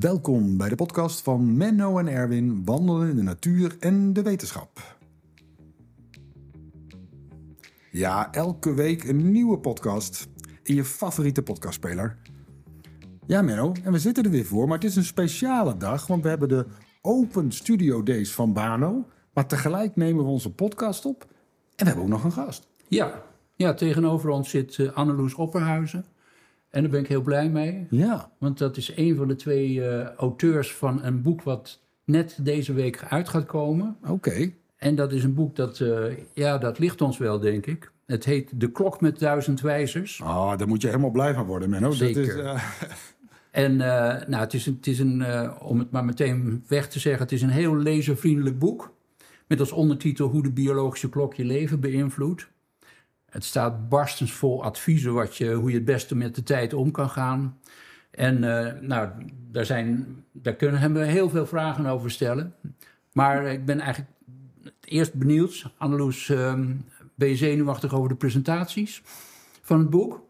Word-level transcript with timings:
Welkom 0.00 0.56
bij 0.56 0.68
de 0.68 0.74
podcast 0.74 1.20
van 1.20 1.56
Menno 1.56 1.98
en 1.98 2.08
Erwin 2.08 2.64
wandelen 2.64 3.08
in 3.08 3.16
de 3.16 3.22
natuur 3.22 3.76
en 3.80 4.12
de 4.12 4.22
wetenschap. 4.22 4.96
Ja, 7.90 8.32
elke 8.32 8.74
week 8.74 9.04
een 9.04 9.30
nieuwe 9.32 9.58
podcast 9.58 10.28
in 10.62 10.74
je 10.74 10.84
favoriete 10.84 11.42
podcastspeler. 11.42 12.16
Ja, 13.26 13.42
Menno, 13.42 13.72
en 13.82 13.92
we 13.92 13.98
zitten 13.98 14.24
er 14.24 14.30
weer 14.30 14.44
voor, 14.44 14.68
maar 14.68 14.78
het 14.78 14.86
is 14.86 14.96
een 14.96 15.04
speciale 15.04 15.76
dag, 15.76 16.06
want 16.06 16.22
we 16.22 16.28
hebben 16.28 16.48
de 16.48 16.66
Open 17.00 17.52
Studio 17.52 18.02
Days 18.02 18.32
van 18.32 18.52
Bano. 18.52 19.08
Maar 19.32 19.46
tegelijk 19.46 19.96
nemen 19.96 20.24
we 20.24 20.30
onze 20.30 20.52
podcast 20.52 21.04
op 21.04 21.22
en 21.22 21.28
we 21.76 21.84
hebben 21.84 22.02
ook 22.04 22.10
nog 22.10 22.24
een 22.24 22.32
gast. 22.32 22.68
Ja, 22.88 23.22
ja 23.56 23.74
tegenover 23.74 24.30
ons 24.30 24.50
zit 24.50 24.78
uh, 24.78 24.92
Anneloes 24.92 25.34
Opperhuizen. 25.34 26.04
En 26.74 26.82
daar 26.82 26.90
ben 26.90 27.00
ik 27.00 27.08
heel 27.08 27.22
blij 27.22 27.48
mee. 27.48 27.86
Ja. 27.90 28.30
Want 28.38 28.58
dat 28.58 28.76
is 28.76 28.96
een 28.96 29.16
van 29.16 29.28
de 29.28 29.36
twee 29.36 29.74
uh, 29.74 30.02
auteurs 30.02 30.72
van 30.72 31.04
een 31.04 31.22
boek 31.22 31.42
wat 31.42 31.80
net 32.04 32.38
deze 32.40 32.72
week 32.72 33.04
uit 33.08 33.28
gaat 33.28 33.46
komen. 33.46 33.96
Oké. 34.08 34.52
En 34.76 34.94
dat 34.94 35.12
is 35.12 35.24
een 35.24 35.34
boek 35.34 35.56
dat, 35.56 35.80
uh, 35.80 36.04
ja, 36.32 36.58
dat 36.58 36.78
ligt 36.78 37.00
ons 37.00 37.18
wel, 37.18 37.40
denk 37.40 37.66
ik. 37.66 37.92
Het 38.06 38.24
heet 38.24 38.60
De 38.60 38.70
Klok 38.70 39.00
met 39.00 39.18
Duizend 39.18 39.60
Wijzers. 39.60 40.22
Ah, 40.22 40.28
oh, 40.28 40.58
daar 40.58 40.68
moet 40.68 40.82
je 40.82 40.86
helemaal 40.86 41.10
blij 41.10 41.34
van 41.34 41.46
worden, 41.46 41.70
Menno. 41.70 41.90
Zeker. 41.90 42.36
Dat 42.36 42.36
is, 42.36 42.42
uh... 42.42 42.62
En 43.50 43.76
nou, 43.76 44.36
het 44.36 44.54
is, 44.54 44.66
het 44.66 44.86
is 44.86 44.98
een 44.98 45.24
om 45.60 45.78
het 45.78 45.90
maar 45.90 46.04
meteen 46.04 46.64
weg 46.68 46.88
te 46.88 46.98
zeggen, 46.98 47.22
het 47.22 47.32
is 47.32 47.42
een 47.42 47.48
heel 47.48 47.76
lezervriendelijk 47.76 48.58
boek. 48.58 48.92
Met 49.46 49.60
als 49.60 49.72
ondertitel 49.72 50.28
Hoe 50.28 50.42
de 50.42 50.52
biologische 50.52 51.08
klok 51.08 51.34
je 51.34 51.44
leven 51.44 51.80
beïnvloedt. 51.80 52.48
Het 53.34 53.44
staat 53.44 53.88
barstens 53.88 54.32
vol 54.32 54.64
adviezen 54.64 55.12
wat 55.12 55.36
je, 55.36 55.52
hoe 55.52 55.70
je 55.70 55.76
het 55.76 55.84
beste 55.84 56.16
met 56.16 56.34
de 56.34 56.42
tijd 56.42 56.72
om 56.72 56.90
kan 56.90 57.10
gaan. 57.10 57.58
En 58.10 58.42
uh, 58.42 58.72
nou, 58.80 59.08
daar, 59.50 59.64
zijn, 59.64 60.06
daar 60.32 60.54
kunnen 60.54 60.92
we 60.92 61.04
heel 61.04 61.28
veel 61.28 61.46
vragen 61.46 61.86
over 61.86 62.10
stellen. 62.10 62.54
Maar 63.12 63.46
ik 63.46 63.64
ben 63.64 63.80
eigenlijk 63.80 64.10
eerst 64.80 65.14
benieuwd, 65.14 65.72
Anneloes, 65.78 66.28
uh, 66.28 66.54
ben 67.14 67.28
je 67.28 67.36
zenuwachtig 67.36 67.94
over 67.94 68.08
de 68.08 68.14
presentaties 68.14 69.02
van 69.62 69.78
het 69.78 69.90
boek? 69.90 70.22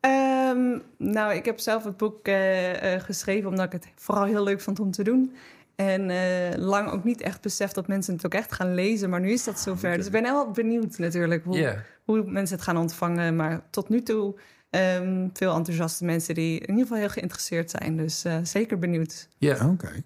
Um, 0.00 0.82
nou, 0.98 1.34
ik 1.34 1.44
heb 1.44 1.58
zelf 1.58 1.84
het 1.84 1.96
boek 1.96 2.28
uh, 2.28 2.94
uh, 2.94 3.00
geschreven 3.00 3.50
omdat 3.50 3.66
ik 3.66 3.72
het 3.72 3.88
vooral 3.94 4.24
heel 4.24 4.42
leuk 4.42 4.60
vond 4.60 4.80
om 4.80 4.90
te 4.90 5.04
doen. 5.04 5.34
En 5.76 6.10
uh, 6.10 6.16
lang 6.56 6.90
ook 6.90 7.04
niet 7.04 7.20
echt 7.20 7.40
beseft 7.40 7.74
dat 7.74 7.86
mensen 7.86 8.14
het 8.14 8.26
ook 8.26 8.34
echt 8.34 8.52
gaan 8.52 8.74
lezen. 8.74 9.10
Maar 9.10 9.20
nu 9.20 9.30
is 9.30 9.44
dat 9.44 9.60
zover. 9.60 9.96
Dus 9.96 10.06
ik 10.06 10.12
ben 10.12 10.24
heel 10.24 10.50
benieuwd 10.50 10.98
natuurlijk 10.98 11.44
hoe, 11.44 11.56
yeah. 11.56 11.78
Hoe, 12.04 12.22
mensen 12.26 12.56
het 12.56 12.64
gaan 12.64 12.76
ontvangen. 12.76 13.36
Maar 13.36 13.66
tot 13.70 13.88
nu 13.88 14.02
toe 14.02 14.34
um, 14.70 15.30
veel 15.32 15.54
enthousiaste 15.54 16.04
mensen 16.04 16.34
die 16.34 16.58
in 16.60 16.68
ieder 16.68 16.82
geval 16.82 16.98
heel 16.98 17.08
geïnteresseerd 17.08 17.70
zijn. 17.70 17.96
Dus 17.96 18.24
uh, 18.24 18.36
zeker 18.42 18.78
benieuwd. 18.78 19.28
Ja, 19.38 19.54
oké. 19.54 19.64
Okay. 19.64 20.04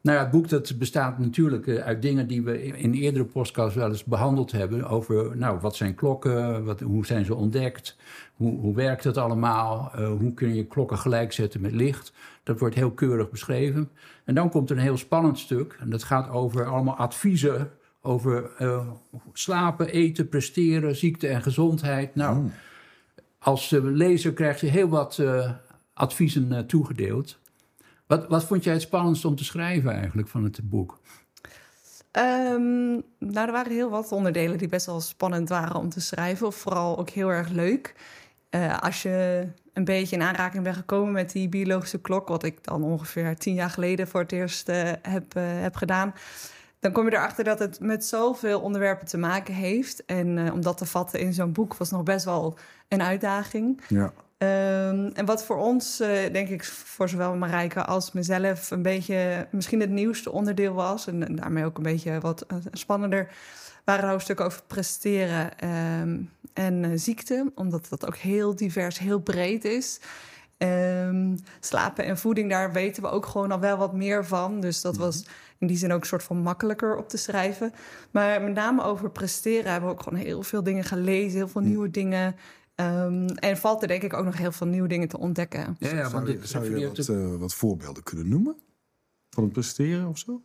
Nou 0.00 0.18
ja, 0.18 0.24
het 0.24 0.32
boek 0.32 0.48
dat 0.48 0.78
bestaat 0.78 1.18
natuurlijk 1.18 1.66
uh, 1.66 1.78
uit 1.78 2.02
dingen 2.02 2.26
die 2.26 2.42
we 2.42 2.62
in 2.62 2.94
eerdere 2.94 3.24
podcasts 3.24 3.76
wel 3.76 3.88
eens 3.88 4.04
behandeld 4.04 4.52
hebben. 4.52 4.88
Over, 4.88 5.36
nou, 5.36 5.58
wat 5.60 5.76
zijn 5.76 5.94
klokken? 5.94 6.64
Wat, 6.64 6.80
hoe 6.80 7.06
zijn 7.06 7.24
ze 7.24 7.34
ontdekt? 7.34 7.96
Hoe, 8.34 8.60
hoe 8.60 8.74
werkt 8.74 9.04
het 9.04 9.16
allemaal? 9.16 9.92
Uh, 9.98 10.08
hoe 10.08 10.34
kun 10.34 10.54
je 10.54 10.66
klokken 10.66 10.98
gelijkzetten 10.98 11.60
met 11.60 11.72
licht? 11.72 12.12
Dat 12.42 12.58
wordt 12.58 12.74
heel 12.74 12.90
keurig 12.90 13.30
beschreven. 13.30 13.90
En 14.24 14.34
dan 14.34 14.50
komt 14.50 14.70
er 14.70 14.76
een 14.76 14.82
heel 14.82 14.96
spannend 14.96 15.38
stuk. 15.38 15.76
En 15.80 15.90
dat 15.90 16.02
gaat 16.02 16.30
over 16.30 16.66
allemaal 16.66 16.96
adviezen 16.96 17.70
over 18.06 18.50
uh, 18.58 18.88
slapen, 19.32 19.88
eten, 19.88 20.28
presteren, 20.28 20.96
ziekte 20.96 21.28
en 21.28 21.42
gezondheid. 21.42 22.14
Nou, 22.14 22.44
oh. 22.44 22.50
als 23.38 23.70
lezer 23.82 24.32
krijg 24.32 24.60
je 24.60 24.66
heel 24.66 24.88
wat 24.88 25.22
adviezen 25.94 26.66
toegedeeld. 26.66 27.38
Wat, 28.06 28.28
wat 28.28 28.44
vond 28.44 28.64
jij 28.64 28.72
het 28.72 28.82
spannendst 28.82 29.24
om 29.24 29.36
te 29.36 29.44
schrijven 29.44 29.92
eigenlijk 29.92 30.28
van 30.28 30.44
het 30.44 30.60
boek? 30.62 31.00
Um, 32.12 33.02
nou, 33.18 33.46
er 33.46 33.52
waren 33.52 33.72
heel 33.72 33.90
wat 33.90 34.12
onderdelen 34.12 34.58
die 34.58 34.68
best 34.68 34.86
wel 34.86 35.00
spannend 35.00 35.48
waren 35.48 35.76
om 35.76 35.88
te 35.88 36.00
schrijven. 36.00 36.46
Of 36.46 36.56
vooral 36.56 36.98
ook 36.98 37.10
heel 37.10 37.28
erg 37.28 37.48
leuk. 37.48 37.94
Uh, 38.50 38.78
als 38.78 39.02
je 39.02 39.46
een 39.72 39.84
beetje 39.84 40.16
in 40.16 40.22
aanraking 40.22 40.62
bent 40.62 40.76
gekomen 40.76 41.12
met 41.12 41.32
die 41.32 41.48
biologische 41.48 42.00
klok... 42.00 42.28
wat 42.28 42.44
ik 42.44 42.64
dan 42.64 42.82
ongeveer 42.82 43.36
tien 43.36 43.54
jaar 43.54 43.70
geleden 43.70 44.08
voor 44.08 44.20
het 44.20 44.32
eerst 44.32 44.68
uh, 44.68 44.92
heb, 45.02 45.36
uh, 45.36 45.42
heb 45.44 45.76
gedaan... 45.76 46.14
dan 46.80 46.92
kom 46.92 47.04
je 47.04 47.12
erachter 47.12 47.44
dat 47.44 47.58
het 47.58 47.80
met 47.80 48.04
zoveel 48.04 48.60
onderwerpen 48.60 49.06
te 49.06 49.18
maken 49.18 49.54
heeft. 49.54 50.04
En 50.04 50.52
om 50.52 50.62
dat 50.62 50.78
te 50.78 50.86
vatten 50.86 51.20
in 51.20 51.32
zo'n 51.32 51.52
boek 51.52 51.76
was 51.76 51.90
nog 51.90 52.02
best 52.02 52.24
wel 52.24 52.58
een 52.88 53.02
uitdaging. 53.02 53.80
Ja. 53.88 54.12
Um, 54.38 55.10
en 55.14 55.24
wat 55.24 55.44
voor 55.44 55.56
ons, 55.56 56.00
uh, 56.00 56.08
denk 56.32 56.48
ik, 56.48 56.64
voor 56.64 57.08
zowel 57.08 57.34
Marijke 57.34 57.84
als 57.84 58.12
mezelf, 58.12 58.70
een 58.70 58.82
beetje 58.82 59.48
misschien 59.50 59.80
het 59.80 59.90
nieuwste 59.90 60.32
onderdeel 60.32 60.72
was. 60.72 61.06
En, 61.06 61.26
en 61.26 61.36
daarmee 61.36 61.64
ook 61.64 61.76
een 61.76 61.82
beetje 61.82 62.20
wat 62.20 62.46
uh, 62.52 62.58
spannender. 62.72 63.28
Waren 63.84 64.08
hoofdstukken 64.08 64.44
over 64.44 64.62
presteren 64.66 65.68
um, 66.00 66.30
en 66.52 66.82
uh, 66.82 66.90
ziekte, 66.94 67.52
omdat 67.54 67.86
dat 67.88 68.06
ook 68.06 68.16
heel 68.16 68.56
divers, 68.56 68.98
heel 68.98 69.18
breed 69.18 69.64
is. 69.64 70.00
Um, 70.58 71.34
slapen 71.60 72.04
en 72.04 72.18
voeding, 72.18 72.50
daar 72.50 72.72
weten 72.72 73.02
we 73.02 73.08
ook 73.08 73.26
gewoon 73.26 73.52
al 73.52 73.60
wel 73.60 73.76
wat 73.76 73.92
meer 73.92 74.26
van. 74.26 74.60
Dus 74.60 74.80
dat 74.80 74.96
was 74.96 75.24
in 75.58 75.66
die 75.66 75.76
zin 75.76 75.92
ook 75.92 76.00
een 76.00 76.06
soort 76.06 76.22
van 76.22 76.36
makkelijker 76.36 76.96
op 76.96 77.08
te 77.08 77.16
schrijven. 77.16 77.72
Maar 78.10 78.42
met 78.42 78.54
name 78.54 78.82
over 78.82 79.10
presteren 79.10 79.70
hebben 79.70 79.88
we 79.88 79.94
ook 79.94 80.02
gewoon 80.02 80.18
heel 80.18 80.42
veel 80.42 80.62
dingen 80.62 80.84
gelezen, 80.84 81.36
heel 81.36 81.48
veel 81.48 81.60
nieuwe 81.60 81.90
dingen. 81.90 82.36
Um, 82.74 83.26
en 83.26 83.56
valt 83.56 83.82
er 83.82 83.88
denk 83.88 84.02
ik 84.02 84.12
ook 84.12 84.24
nog 84.24 84.36
heel 84.36 84.52
veel 84.52 84.66
nieuwe 84.66 84.88
dingen 84.88 85.08
te 85.08 85.18
ontdekken. 85.18 85.76
Ja, 85.78 85.90
ja 85.90 86.08
zou, 86.08 86.30
je, 86.30 86.46
zou 86.46 86.78
je 86.78 86.86
wat, 86.86 87.08
uh, 87.08 87.34
wat, 87.34 87.54
voorbeelden 87.54 88.02
kunnen 88.02 88.28
noemen? 88.28 88.56
Van 89.30 89.44
het 89.44 89.52
presteren 89.52 90.08
of 90.08 90.18
zo? 90.18 90.42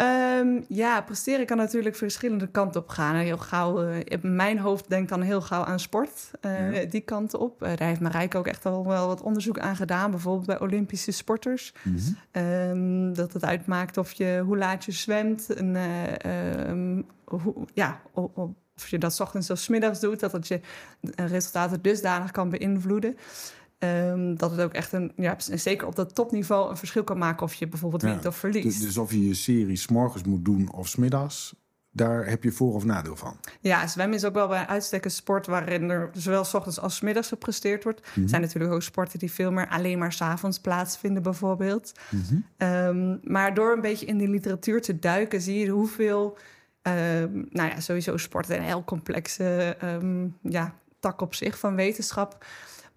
Um, 0.00 0.64
ja, 0.68 1.00
presteren 1.00 1.46
kan 1.46 1.56
natuurlijk 1.56 1.96
verschillende 1.96 2.46
kanten 2.46 2.80
op 2.80 2.88
gaan. 2.88 3.14
Heel 3.14 3.38
gauw, 3.38 3.84
uh, 3.84 3.96
mijn 4.22 4.58
hoofd 4.58 4.88
denkt 4.88 5.08
dan 5.08 5.20
heel 5.20 5.40
gauw 5.40 5.64
aan 5.64 5.80
sport, 5.80 6.30
uh, 6.40 6.82
ja. 6.82 6.84
die 6.84 7.00
kant 7.00 7.34
op. 7.34 7.58
daar 7.60 7.82
heeft 7.82 8.00
Marijke 8.00 8.38
ook 8.38 8.46
echt 8.46 8.66
al 8.66 8.86
wel 8.86 9.06
wat 9.06 9.20
onderzoek 9.20 9.58
aan 9.58 9.76
gedaan. 9.76 10.10
Bijvoorbeeld 10.10 10.46
bij 10.46 10.60
Olympische 10.60 11.12
sporters. 11.12 11.74
Mm 11.82 11.96
-hmm. 11.96 12.42
um, 12.42 13.14
dat 13.14 13.32
het 13.32 13.44
uitmaakt 13.44 13.96
of 13.96 14.12
je, 14.12 14.42
hoe 14.44 14.56
laat 14.56 14.84
je 14.84 14.92
zwemt. 14.92 15.54
En, 15.54 15.76
hoe, 17.24 17.54
ja, 17.74 18.00
op, 18.12 18.38
op 18.38 18.56
of 18.76 18.88
je 18.88 18.98
dat 18.98 19.20
ochtends 19.20 19.50
of 19.50 19.68
middags 19.68 20.00
doet, 20.00 20.20
dat 20.20 20.32
het 20.32 20.48
je 20.48 20.60
resultaten 21.16 21.82
dusdanig 21.82 22.30
kan 22.30 22.48
beïnvloeden. 22.48 23.16
Um, 23.84 24.36
dat 24.36 24.50
het 24.50 24.60
ook 24.60 24.72
echt 24.72 24.92
een, 24.92 25.12
ja, 25.16 25.36
zeker 25.38 25.86
op 25.86 25.96
dat 25.96 26.14
topniveau 26.14 26.70
een 26.70 26.76
verschil 26.76 27.04
kan 27.04 27.18
maken 27.18 27.42
of 27.42 27.54
je 27.54 27.68
bijvoorbeeld 27.68 28.02
wint 28.02 28.22
ja, 28.22 28.28
of 28.28 28.36
verliest. 28.36 28.64
Dus, 28.64 28.78
dus 28.78 28.98
of 28.98 29.10
je 29.10 29.26
je 29.28 29.34
serie 29.34 29.76
s'morgens 29.76 30.22
moet 30.22 30.44
doen 30.44 30.72
of 30.72 30.88
smiddags, 30.88 31.54
daar 31.92 32.26
heb 32.26 32.44
je 32.44 32.52
voor- 32.52 32.74
of 32.74 32.84
nadeel 32.84 33.16
van. 33.16 33.36
Ja, 33.60 33.86
zwemmen 33.86 34.16
is 34.16 34.24
ook 34.24 34.34
wel 34.34 34.48
bij 34.48 34.66
uitstek 34.66 35.04
een 35.04 35.10
sport 35.10 35.46
waarin 35.46 35.90
er 35.90 36.10
zowel 36.12 36.44
s 36.44 36.54
ochtends 36.54 36.80
als 36.80 36.96
s 36.96 37.00
middags 37.00 37.28
gepresteerd 37.28 37.84
wordt. 37.84 38.00
Er 38.00 38.06
mm 38.06 38.12
-hmm. 38.14 38.28
zijn 38.28 38.40
natuurlijk 38.40 38.72
ook 38.72 38.82
sporten 38.82 39.18
die 39.18 39.32
veel 39.32 39.52
meer 39.52 39.68
alleen 39.68 39.98
maar 39.98 40.12
s'avonds 40.12 40.60
plaatsvinden, 40.60 41.22
bijvoorbeeld. 41.22 41.92
Mm 42.10 42.22
-hmm. 42.28 42.68
um, 42.68 43.20
maar 43.22 43.54
door 43.54 43.72
een 43.72 43.80
beetje 43.80 44.06
in 44.06 44.18
die 44.18 44.28
literatuur 44.28 44.82
te 44.82 44.98
duiken, 44.98 45.40
zie 45.40 45.58
je 45.58 45.68
hoeveel. 45.68 46.38
Um, 46.82 47.46
nou 47.50 47.68
ja, 47.68 47.80
sowieso 47.80 48.16
sport 48.16 48.48
een 48.48 48.62
heel 48.62 48.84
complexe 48.84 49.76
um, 49.84 50.36
ja, 50.42 50.74
tak 50.98 51.20
op 51.20 51.34
zich 51.34 51.58
van 51.58 51.74
wetenschap. 51.74 52.44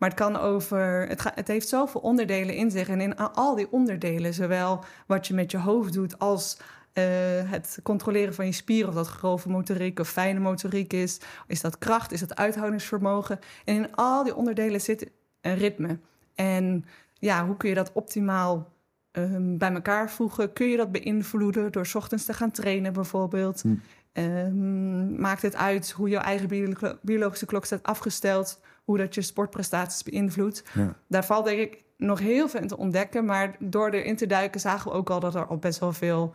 Maar 0.03 0.11
het 0.11 0.21
kan 0.21 0.37
over. 0.37 1.07
Het, 1.07 1.23
het 1.35 1.47
heeft 1.47 1.67
zoveel 1.67 2.01
onderdelen 2.01 2.55
in 2.55 2.71
zich. 2.71 2.89
En 2.89 3.01
in 3.01 3.15
al 3.15 3.55
die 3.55 3.71
onderdelen, 3.71 4.33
zowel 4.33 4.83
wat 5.07 5.27
je 5.27 5.33
met 5.33 5.51
je 5.51 5.57
hoofd 5.57 5.93
doet 5.93 6.19
als 6.19 6.57
uh, 6.93 7.03
het 7.51 7.79
controleren 7.83 8.33
van 8.33 8.45
je 8.45 8.51
spieren, 8.51 8.89
of 8.89 8.95
dat 8.95 9.07
grove 9.07 9.49
motoriek 9.49 9.99
of 9.99 10.09
fijne 10.09 10.39
motoriek 10.39 10.93
is. 10.93 11.19
Is 11.47 11.61
dat 11.61 11.77
kracht? 11.77 12.11
Is 12.11 12.19
dat 12.19 12.35
uithoudingsvermogen? 12.35 13.39
En 13.65 13.75
in 13.75 13.95
al 13.95 14.23
die 14.23 14.35
onderdelen 14.35 14.81
zit 14.81 15.11
een 15.41 15.55
ritme. 15.55 15.99
En 16.35 16.85
ja, 17.13 17.45
hoe 17.45 17.57
kun 17.57 17.69
je 17.69 17.75
dat 17.75 17.91
optimaal 17.93 18.71
um, 19.11 19.57
bij 19.57 19.73
elkaar 19.73 20.11
voegen? 20.11 20.53
Kun 20.53 20.67
je 20.67 20.77
dat 20.77 20.91
beïnvloeden 20.91 21.71
door 21.71 21.85
's 21.85 21.95
ochtends 21.95 22.25
te 22.25 22.33
gaan 22.33 22.51
trainen, 22.51 22.93
bijvoorbeeld? 22.93 23.61
Hm. 23.61 23.75
Um, 24.13 25.19
maakt 25.19 25.41
het 25.41 25.55
uit 25.55 25.91
hoe 25.91 26.09
jouw 26.09 26.21
eigen 26.21 26.77
biologische 27.01 27.45
klok 27.45 27.65
staat 27.65 27.83
afgesteld? 27.83 28.59
Hoe 28.83 28.97
dat 28.97 29.15
je 29.15 29.21
sportprestaties 29.21 30.03
beïnvloedt? 30.03 30.63
Ja. 30.73 30.95
Daar 31.07 31.25
valt 31.25 31.45
denk 31.45 31.59
ik 31.59 31.83
nog 31.97 32.19
heel 32.19 32.49
veel 32.49 32.61
in 32.61 32.67
te 32.67 32.77
ontdekken. 32.77 33.25
Maar 33.25 33.55
door 33.59 33.89
erin 33.89 34.15
te 34.15 34.27
duiken 34.27 34.59
zagen 34.59 34.91
we 34.91 34.97
ook 34.97 35.09
al 35.09 35.19
dat 35.19 35.35
er 35.35 35.45
al 35.45 35.57
best 35.57 35.79
wel 35.79 35.93
veel 35.93 36.33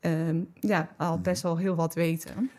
um, 0.00 0.50
ja, 0.54 0.94
al 0.96 1.20
best 1.20 1.42
wel 1.42 1.56
heel 1.56 1.74
wat 1.74 1.94
weten. 1.94 2.50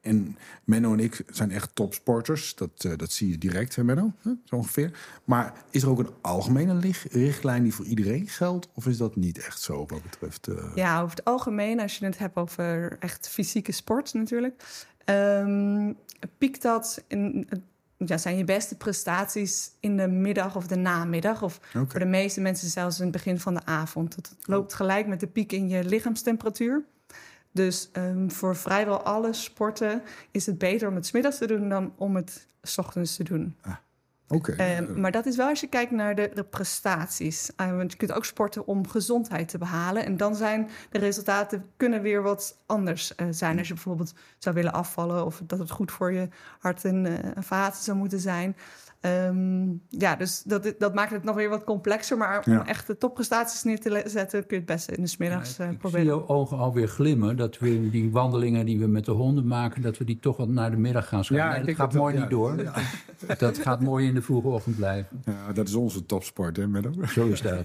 En 0.00 0.36
Menno 0.64 0.92
en 0.92 1.00
ik 1.00 1.22
zijn 1.26 1.50
echt 1.50 1.74
topsporters. 1.74 2.54
Dat, 2.54 2.84
uh, 2.86 2.92
dat 2.96 3.12
zie 3.12 3.30
je 3.30 3.38
direct, 3.38 3.76
hè 3.76 3.84
Menno? 3.84 4.12
Huh? 4.22 4.32
Zo 4.44 4.56
ongeveer. 4.56 4.98
Maar 5.24 5.52
is 5.70 5.82
er 5.82 5.90
ook 5.90 5.98
een 5.98 6.14
algemene 6.20 6.92
richtlijn 7.10 7.62
die 7.62 7.74
voor 7.74 7.84
iedereen 7.84 8.28
geldt? 8.28 8.68
Of 8.74 8.86
is 8.86 8.96
dat 8.96 9.16
niet 9.16 9.38
echt 9.38 9.60
zo 9.60 9.86
wat 9.86 10.02
betreft... 10.02 10.48
Uh... 10.48 10.72
Ja, 10.74 11.00
over 11.00 11.16
het 11.16 11.24
algemeen, 11.24 11.80
als 11.80 11.98
je 11.98 12.04
het 12.04 12.18
hebt 12.18 12.36
over 12.36 12.96
echt 12.98 13.28
fysieke 13.28 13.72
sport 13.72 14.14
natuurlijk... 14.14 14.62
Um, 15.10 15.96
piekt 16.38 16.62
dat 16.62 17.04
in 17.08 17.48
ja, 17.96 18.18
zijn 18.18 18.36
je 18.36 18.44
beste 18.44 18.76
prestaties 18.76 19.70
in 19.80 19.96
de 19.96 20.08
middag 20.08 20.56
of 20.56 20.66
de 20.66 20.76
namiddag. 20.76 21.42
Of 21.42 21.60
voor 21.72 22.00
de 22.00 22.06
meeste 22.06 22.40
mensen 22.40 22.68
zelfs 22.68 22.98
in 22.98 23.02
het 23.02 23.12
begin 23.12 23.40
van 23.40 23.54
de 23.54 23.64
avond. 23.64 24.16
Het 24.16 24.36
loopt 24.42 24.74
gelijk 24.74 25.06
met 25.06 25.20
de 25.20 25.26
piek 25.26 25.52
in 25.52 25.68
je 25.68 25.84
lichaamstemperatuur. 25.84 26.84
Dus 27.52 27.88
ehm, 27.92 28.28
voor 28.28 28.56
vrijwel 28.56 29.02
alle 29.02 29.32
sporten 29.32 30.02
is 30.30 30.46
het 30.46 30.58
beter 30.58 30.88
om 30.88 30.94
het 30.94 31.06
's 31.06 31.10
middags 31.12 31.38
te 31.38 31.46
doen 31.46 31.68
dan 31.68 31.92
om 31.96 32.16
het 32.16 32.46
's 32.62 32.78
ochtends 32.78 33.16
te 33.16 33.24
doen. 33.24 33.56
Oké. 34.28 34.52
Ehm, 34.52 35.00
maar 35.00 35.12
dat 35.12 35.26
is 35.26 35.36
wel 35.36 35.48
als 35.48 35.60
je 35.60 35.66
kijkt 35.66 35.90
naar 35.90 36.14
de, 36.14 36.30
de 36.34 36.44
prestaties. 36.44 37.50
Eh, 37.56 37.76
want 37.76 37.92
je 37.92 37.98
kunt 37.98 38.12
ook 38.12 38.24
sporten 38.24 38.66
om 38.66 38.88
gezondheid 38.88 39.48
te 39.48 39.58
behalen. 39.58 40.04
En 40.04 40.16
dan 40.16 40.36
zijn 40.36 40.68
de 40.90 40.98
resultaten 40.98 41.70
kunnen 41.76 42.02
weer 42.02 42.22
wat 42.22 42.56
anders 42.66 43.14
eh, 43.14 43.26
zijn. 43.30 43.58
Als 43.58 43.68
je 43.68 43.74
bijvoorbeeld 43.74 44.14
zou 44.38 44.54
willen 44.54 44.72
afvallen 44.72 45.24
of 45.24 45.42
dat 45.46 45.58
het 45.58 45.70
goed 45.70 45.92
voor 45.92 46.12
je 46.12 46.28
hart 46.58 46.84
en 46.84 47.06
eh, 47.06 47.42
vaten 47.42 47.82
zou 47.82 47.96
moeten 47.96 48.20
zijn. 48.20 48.56
Ehm, 49.00 49.66
ja, 49.88 50.16
dus 50.16 50.42
dat, 50.42 50.74
dat 50.78 50.94
maakt 50.94 51.10
het 51.10 51.24
nog 51.24 51.34
weer 51.36 51.48
wat 51.48 51.64
complexer. 51.64 52.16
Maar 52.16 52.42
om 52.46 52.52
Ja. 52.52 52.66
echt 52.66 52.86
de 52.86 52.98
topprestaties 52.98 53.62
neer 53.62 53.80
te 53.80 54.02
zetten, 54.06 54.40
kun 54.40 54.48
je 54.56 54.56
het 54.56 54.66
beste 54.66 54.94
in 54.96 55.02
de 55.02 55.08
smiddags 55.08 55.58
eh 55.58 55.64
ik 55.64 55.70
zie 55.70 55.78
proberen. 55.80 56.06
jouw 56.06 56.26
ogen 56.26 56.58
alweer 56.58 56.88
glimmen. 56.88 57.36
Dat 57.36 57.58
we 57.58 57.90
die 57.90 58.10
wandelingen 58.10 58.66
die 58.66 58.78
we 58.78 58.86
met 58.86 59.04
de 59.04 59.12
honden 59.12 59.46
maken... 59.46 59.82
dat 59.82 59.98
we 59.98 60.04
die 60.04 60.18
toch 60.18 60.36
wat 60.36 60.48
naar 60.48 60.70
de 60.70 60.76
middag 60.76 61.08
gaan 61.08 61.24
schuiven. 61.24 61.56
Nee, 61.56 61.66
dat 61.66 61.74
gaat 61.76 61.92
dat- 61.92 62.00
mooi 62.00 62.14
ja. 62.14 62.20
niet 62.20 62.30
door. 62.30 62.54
Dat 63.38 63.58
gaat 63.58 63.80
mooi 63.80 64.06
in 64.08 64.14
de 64.14 64.22
vroege 64.22 64.48
ochtend 64.48 64.76
blijven. 64.76 65.20
Ja, 65.24 65.52
dat 65.52 65.68
is 65.68 65.74
onze 65.74 66.06
topsport, 66.06 66.56
hè, 66.56 66.66
Menno? 66.68 66.90
Zo 67.06 67.26
is 67.26 67.42
dat. 67.42 67.64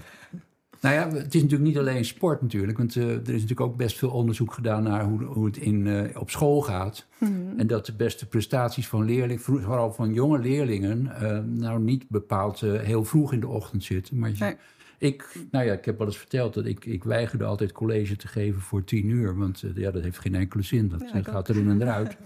Nou 0.82 0.94
ja, 0.94 1.10
het 1.18 1.34
is 1.34 1.42
natuurlijk 1.42 1.70
niet 1.70 1.78
alleen 1.78 2.04
sport 2.04 2.42
natuurlijk. 2.42 2.78
Want 2.78 2.96
eh, 2.96 3.04
er 3.04 3.18
is 3.18 3.26
natuurlijk 3.26 3.60
ook 3.60 3.76
best 3.76 3.98
veel 3.98 4.10
onderzoek 4.10 4.52
gedaan 4.52 4.82
naar 4.82 5.04
hoe, 5.04 5.22
hoe 5.24 5.46
het 5.46 5.56
in, 5.56 5.86
eh, 5.86 6.20
op 6.20 6.30
school 6.30 6.60
gaat. 6.60 7.06
Mhm. 7.18 7.32
En 7.56 7.66
dat 7.66 7.86
de 7.86 7.92
beste 7.92 8.28
prestaties 8.28 8.88
van 8.88 9.04
leerlingen, 9.04 9.42
vooral 9.42 9.92
van 9.92 10.12
jonge 10.12 10.38
leerlingen, 10.38 11.16
eh, 11.16 11.38
nou 11.44 11.80
niet 11.80 12.08
bepaald 12.08 12.60
heel 12.60 13.04
vroeg 13.04 13.32
in 13.32 13.40
de 13.40 13.48
ochtend 13.48 13.84
zitten. 13.84 14.18
Maar 14.18 14.32
Nee. 14.38 14.56
ik, 14.98 15.36
nou 15.50 15.64
ja, 15.64 15.72
ik 15.72 15.84
heb 15.84 15.98
wel 15.98 16.06
eens 16.06 16.18
verteld 16.18 16.54
dat 16.54 16.66
ik, 16.66 16.84
ik 16.84 17.04
weigerde 17.04 17.44
altijd 17.44 17.72
college 17.72 18.16
te 18.16 18.28
geven 18.28 18.60
voor 18.60 18.84
tien 18.84 19.08
uur. 19.08 19.36
Want 19.36 19.64
ja, 19.74 19.90
dat 19.90 20.02
heeft 20.02 20.18
geen 20.18 20.34
enkele 20.34 20.62
zin. 20.62 20.88
Dat 20.88 21.10
Ja, 21.12 21.22
gaat 21.22 21.48
erin 21.48 21.70
en 21.70 21.82
eruit. 21.82 22.16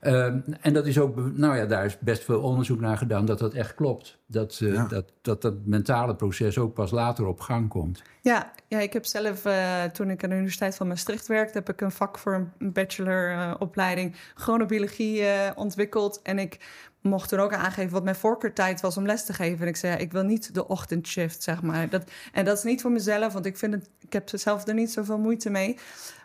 Ehm, 0.00 0.38
en 0.60 0.72
dat 0.72 0.86
is 0.86 0.98
ook, 0.98 1.16
nou 1.36 1.56
ja, 1.56 1.66
daar 1.66 1.84
is 1.84 1.98
best 1.98 2.24
veel 2.24 2.40
onderzoek 2.40 2.80
naar 2.80 2.96
gedaan 2.96 3.24
dat 3.26 3.38
dat 3.38 3.54
echt 3.54 3.74
klopt. 3.74 4.18
Dat 4.26 4.58
eh, 4.62 4.72
Ja. 4.74 4.86
dat, 4.86 5.12
dat 5.22 5.42
dat 5.42 5.54
mentale 5.64 6.14
proces 6.14 6.58
ook 6.58 6.74
pas 6.74 6.90
later 6.90 7.26
op 7.26 7.40
gang 7.40 7.68
komt. 7.68 8.02
Ja, 8.20 8.52
ja, 8.68 8.78
ik 8.78 8.92
heb 8.92 9.04
zelf, 9.04 9.44
eh, 9.44 9.84
toen 9.84 10.10
ik 10.10 10.24
aan 10.24 10.28
de 10.30 10.34
Universiteit 10.36 10.76
van 10.76 10.88
Maastricht 10.88 11.26
werkte, 11.26 11.58
heb 11.58 11.68
ik 11.68 11.80
een 11.80 11.90
vak 11.90 12.18
voor 12.18 12.48
een 12.58 12.72
bacheloropleiding 12.72 14.16
chronobiologie 14.34 15.22
eh, 15.22 15.50
ontwikkeld. 15.54 16.20
En 16.22 16.38
ik 16.38 16.58
mocht 17.00 17.28
toen 17.28 17.38
ook 17.38 17.54
aangeven 17.54 17.92
wat 17.92 18.04
mijn 18.04 18.16
voorkeurtijd 18.16 18.80
was 18.80 18.96
om 18.96 19.06
les 19.06 19.24
te 19.24 19.32
geven. 19.32 19.60
En 19.60 19.68
ik 19.68 19.76
zei, 19.76 19.92
ja, 19.92 19.98
ik 19.98 20.12
wil 20.12 20.22
niet 20.22 20.54
de 20.54 20.68
ochtendshift, 20.68 21.42
zeg 21.42 21.62
maar. 21.62 21.88
Dat, 21.88 22.10
en 22.32 22.44
dat 22.44 22.56
is 22.58 22.64
niet 22.64 22.80
voor 22.80 22.90
mezelf, 22.90 23.32
want 23.32 23.46
ik 23.46 23.56
vind 23.56 23.74
het, 23.74 23.88
ik 24.00 24.12
heb 24.12 24.28
zelf 24.32 24.66
er 24.66 24.74
niet 24.74 24.92
zoveel 24.92 25.18
moeite 25.18 25.50
mee. 25.50 25.78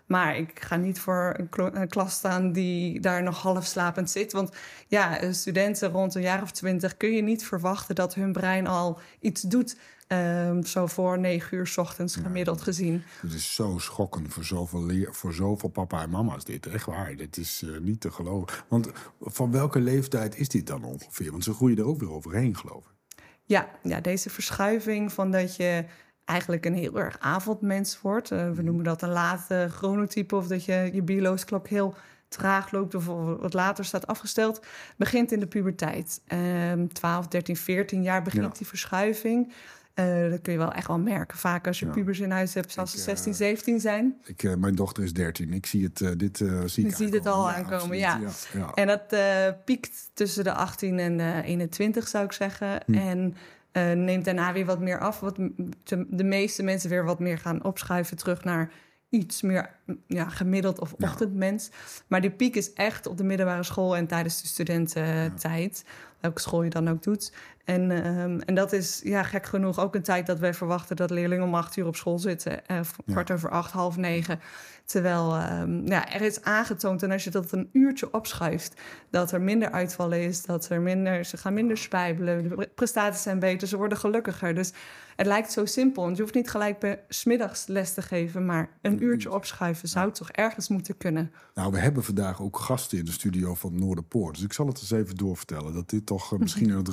Maar 0.05 0.37
ik 0.37 0.59
ga 0.59 0.75
niet 0.75 0.99
voor 0.99 1.39
een, 1.73 1.87
klas 1.87 2.13
staan 2.13 2.51
die 2.51 2.99
daar 2.99 3.23
nog 3.23 3.41
half 3.41 3.65
slapend 3.65 4.09
zit. 4.09 4.31
Want 4.31 4.51
ja, 4.87 5.19
eh, 5.19 5.31
studenten 5.31 5.91
rond 5.91 6.15
een 6.15 6.21
jaar 6.21 6.41
of 6.41 6.51
twintig 6.51 6.97
kun 6.97 7.11
je 7.11 7.21
niet 7.21 7.45
verwachten 7.45 7.95
dat 7.95 8.13
hun 8.13 8.31
brein 8.31 8.67
al 8.67 8.99
iets 9.19 9.41
doet. 9.41 9.77
ehm, 10.07 10.63
zo 10.63 10.87
voor 10.87 11.19
negen 11.19 11.57
uur 11.57 11.67
's 11.67 11.77
ochtends 11.77 12.15
gemiddeld 12.15 12.61
gezien. 12.61 13.03
Het 13.21 13.33
is 13.33 13.55
zo 13.55 13.77
schokkend 13.77 14.33
voor 14.33 14.43
zoveel, 14.43 14.85
leer, 14.85 15.13
voor 15.13 15.33
zoveel 15.33 15.69
papa 15.69 16.01
en 16.01 16.09
mama's 16.09 16.43
dit. 16.45 16.65
Echt 16.67 16.85
waar, 16.85 17.15
dit 17.15 17.37
is 17.37 17.61
eh, 17.65 17.79
niet 17.79 18.01
te 18.01 18.11
geloven. 18.11 18.57
Want 18.67 18.89
van 19.21 19.51
welke 19.51 19.79
leeftijd 19.79 20.37
is 20.37 20.47
dit 20.49 20.67
dan 20.67 20.83
ongeveer? 20.83 21.31
Want 21.31 21.43
ze 21.43 21.53
groeien 21.53 21.77
er 21.77 21.85
ook 21.85 21.99
weer 21.99 22.11
overheen, 22.11 22.57
geloof 22.57 22.85
ik. 22.85 23.23
Ja, 23.45 23.69
ja, 23.83 23.99
deze 24.01 24.29
verschuiving 24.29 25.11
van 25.13 25.31
dat 25.31 25.55
je 25.55 25.85
eigenlijk 26.31 26.65
een 26.65 26.73
heel 26.75 26.99
erg 26.99 27.17
avondmens 27.19 28.01
wordt. 28.01 28.31
eh, 28.31 28.49
we 28.49 28.61
noemen 28.61 28.83
dat 28.83 29.01
een 29.01 29.09
late 29.09 29.67
chronotype 29.71 30.35
of 30.35 30.47
dat 30.47 30.65
je 30.65 30.89
je 30.93 31.01
biologische 31.01 31.45
klok 31.45 31.67
heel 31.67 31.95
traag 32.27 32.71
loopt 32.71 32.95
of 32.95 33.05
wat 33.39 33.53
later 33.53 33.85
staat 33.85 34.07
afgesteld, 34.07 34.65
begint 34.97 35.31
in 35.31 35.39
de 35.39 35.47
puberteit. 35.47 36.21
Ehm 36.27 36.87
12, 36.87 37.27
13, 37.27 37.55
14 37.57 38.03
jaar 38.03 38.21
begint 38.21 38.43
Ja. 38.43 38.51
die 38.57 38.67
verschuiving. 38.67 39.53
Eh, 39.93 40.29
dat 40.29 40.41
kun 40.41 40.51
je 40.53 40.57
wel 40.59 40.71
echt 40.73 40.87
wel 40.87 40.99
merken. 40.99 41.37
Vaak 41.37 41.67
als 41.67 41.79
je 41.79 41.85
Ja. 41.85 41.91
pubers 41.91 42.19
in 42.19 42.31
huis 42.31 42.53
hebt, 42.53 42.77
als 42.77 42.91
ze 42.91 42.97
Ik, 42.97 43.03
16, 43.03 43.31
eh, 43.31 43.37
17 43.37 43.79
zijn. 43.79 44.21
Ik, 44.25 44.57
mijn 44.57 44.75
dochter 44.75 45.03
is 45.03 45.13
13. 45.13 45.53
Ik 45.53 45.65
zie 45.65 45.83
het, 45.83 46.19
dit 46.19 46.37
zie 46.65 46.83
ik 46.85 46.89
Je 46.89 46.95
ziet 46.95 47.13
het 47.13 47.25
al 47.25 47.51
aankomen, 47.51 47.97
ja. 47.97 48.19
ja. 48.53 48.71
En 48.73 48.87
dat 48.87 49.15
piekt 49.65 50.09
tussen 50.13 50.43
de 50.43 50.53
18 50.53 50.99
en 50.99 51.17
de 51.17 51.41
21, 51.43 52.07
zou 52.07 52.25
ik 52.25 52.31
zeggen. 52.31 52.81
Hm. 52.85 52.93
En 52.93 53.35
eh, 53.71 53.91
neemt 53.91 54.25
daarna 54.25 54.53
weer 54.53 54.65
wat 54.65 54.79
meer 54.79 54.99
af. 54.99 55.19
Wat 55.19 55.35
de, 56.09 56.23
meeste 56.23 56.63
mensen 56.63 56.89
weer 56.89 57.05
wat 57.05 57.19
meer 57.19 57.37
gaan 57.37 57.63
opschuiven 57.63 58.17
terug 58.17 58.43
naar 58.43 58.71
iets 59.09 59.41
meer 59.41 59.69
ja, 60.07 60.29
gemiddeld 60.29 60.79
of 60.79 60.93
Ja. 60.97 61.07
ochtendmens. 61.07 61.69
Maar 62.07 62.21
die 62.21 62.31
piek 62.31 62.55
is 62.55 62.73
echt 62.73 63.07
op 63.07 63.17
de 63.17 63.23
middelbare 63.23 63.63
school 63.63 63.95
en 63.95 64.07
tijdens 64.07 64.41
de 64.41 64.47
studententijd. 64.47 65.85
Welke 66.19 66.41
school 66.41 66.63
je 66.63 66.69
dan 66.69 66.89
ook 66.89 67.03
doet. 67.03 67.33
En, 67.65 67.91
ehm, 67.91 68.39
en 68.39 68.55
dat 68.55 68.73
is 68.73 69.01
ja, 69.03 69.23
gek 69.23 69.45
genoeg 69.45 69.79
ook 69.79 69.95
een 69.95 70.01
tijd 70.03 70.25
dat 70.25 70.39
wij 70.39 70.53
verwachten 70.53 70.95
dat 70.95 71.09
leerlingen 71.09 71.45
om 71.45 71.55
acht 71.55 71.75
uur 71.77 71.87
op 71.87 71.95
school 71.95 72.19
zitten. 72.19 72.67
Eh, 72.67 72.75
Ja. 73.05 73.11
kwart 73.13 73.31
over 73.31 73.49
acht, 73.49 73.71
half 73.71 73.97
negen. 73.97 74.39
Terwijl 74.85 75.35
ehm, 75.35 75.87
ja, 75.87 76.13
er 76.13 76.21
is 76.21 76.41
aangetoond, 76.41 77.03
en 77.03 77.11
als 77.11 77.23
je 77.23 77.29
dat 77.29 77.51
een 77.51 77.69
uurtje 77.71 78.13
opschuift, 78.13 78.81
dat 79.09 79.31
er 79.31 79.41
minder 79.41 79.71
uitvallen 79.71 80.21
is, 80.21 80.43
dat 80.45 80.69
er 80.69 80.81
minder, 80.81 81.25
ze 81.25 81.37
gaan 81.37 81.53
minder 81.53 81.77
spijbelen, 81.77 82.43
de 82.43 82.55
pre- 82.55 82.67
prestaties 82.75 83.21
zijn 83.21 83.39
beter, 83.39 83.67
ze 83.67 83.77
worden 83.77 83.97
gelukkiger. 83.97 84.53
Dus 84.55 84.73
het 85.15 85.27
lijkt 85.27 85.51
zo 85.51 85.65
simpel, 85.65 86.03
want 86.03 86.15
je 86.15 86.21
hoeft 86.21 86.35
niet 86.35 86.49
gelijk 86.49 86.97
smiddags 87.07 87.67
les 87.67 87.93
te 87.93 88.01
geven, 88.01 88.45
maar 88.45 88.69
een 88.81 89.03
uurtje 89.03 89.31
opschuiven 89.33 89.87
zou 89.87 90.11
toch 90.11 90.29
ergens 90.31 90.67
moeten 90.69 90.97
kunnen. 90.97 91.31
Nou, 91.53 91.71
we 91.71 91.79
hebben 91.79 92.03
vandaag 92.03 92.41
ook 92.41 92.59
gasten 92.59 92.97
in 92.97 93.05
de 93.05 93.11
studio 93.11 93.55
van 93.55 93.79
Noorderpoort. 93.79 94.35
Dus 94.35 94.43
ik 94.43 94.53
zal 94.53 94.67
het 94.67 94.77
eens 94.79 94.91
even 94.91 95.15
doorvertellen. 95.15 95.73
Dat 95.73 95.89
dit 95.89 96.05
toch 96.05 96.33
eh, 96.33 96.39
misschien 96.39 96.69
in 96.71 96.75
het 96.77 96.89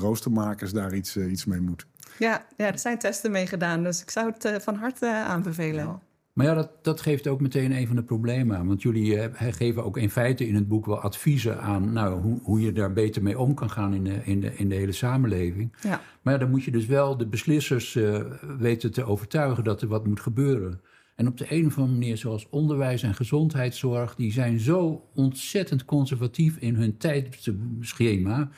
daar 0.59 0.95
iets, 0.95 1.17
eh, 1.17 1.31
iets 1.31 1.45
mee 1.45 1.61
moet. 1.61 1.87
Ja, 2.19 2.47
ja, 2.57 2.73
er 2.73 2.79
zijn 2.79 2.99
testen 2.99 3.31
mee 3.31 3.47
gedaan, 3.47 3.83
dus 3.83 4.03
ik 4.03 4.11
zou 4.11 4.31
het 4.31 4.45
eh, 4.45 4.57
van 4.59 4.75
harte 4.75 5.07
eh, 5.07 5.25
aanbevelen. 5.25 5.85
Ja. 5.85 6.01
Maar 6.39 6.47
ja, 6.47 6.55
dat, 6.55 6.71
dat 6.83 7.01
geeft 7.01 7.27
ook 7.27 7.41
meteen 7.41 7.73
een 7.73 7.87
van 7.87 7.97
de 7.97 8.03
problemen 8.03 8.57
aan. 8.57 8.67
Want 8.67 8.83
jullie 8.83 9.21
eh, 9.21 9.53
geven 9.53 9.85
ook 9.85 9.97
in 9.97 10.11
feite 10.11 10.49
in 10.49 10.55
het 10.55 10.69
boek 10.69 10.87
wel 10.87 11.01
adviezen 11.01 11.61
aan 11.61 11.93
nou, 11.93 12.21
hoe, 12.21 12.41
hoe 12.43 12.61
je 12.61 12.73
daar 12.73 12.93
beter 12.93 13.23
mee 13.23 13.39
om 13.39 13.55
kan 13.55 13.71
gaan 13.71 13.95
in 13.95 14.05
de, 14.05 14.21
in 14.25 14.41
de, 14.41 14.57
in 14.57 14.69
de 14.69 14.75
hele 14.75 14.93
samenleving. 14.93 15.73
Ja. 15.83 16.01
Maar 16.23 16.33
ja, 16.33 16.41
dan 16.41 16.51
moet 16.51 16.65
je 16.65 16.71
dus 16.71 16.87
wel 16.87 17.17
de 17.17 17.27
beslissers 17.27 17.97
eh, 17.97 18.21
weten 18.59 18.93
te 18.93 19.05
overtuigen 19.05 19.65
dat 19.65 19.83
er 19.83 19.89
wat 19.89 20.07
moet 20.07 20.21
gebeuren. 20.21 20.81
En 21.15 21.27
op 21.27 21.37
de 21.37 21.47
een 21.49 21.67
of 21.67 21.79
andere 21.79 21.99
manier, 21.99 22.17
zoals 22.17 22.49
onderwijs 22.51 23.03
en 23.03 23.15
gezondheidszorg, 23.15 24.15
die 24.15 24.33
zijn 24.33 24.61
zo 24.61 25.09
ontzettend 25.15 25.85
conservatief 25.85 26.57
in 26.57 26.75
hun 26.75 26.97
tijdschema. 26.97 28.49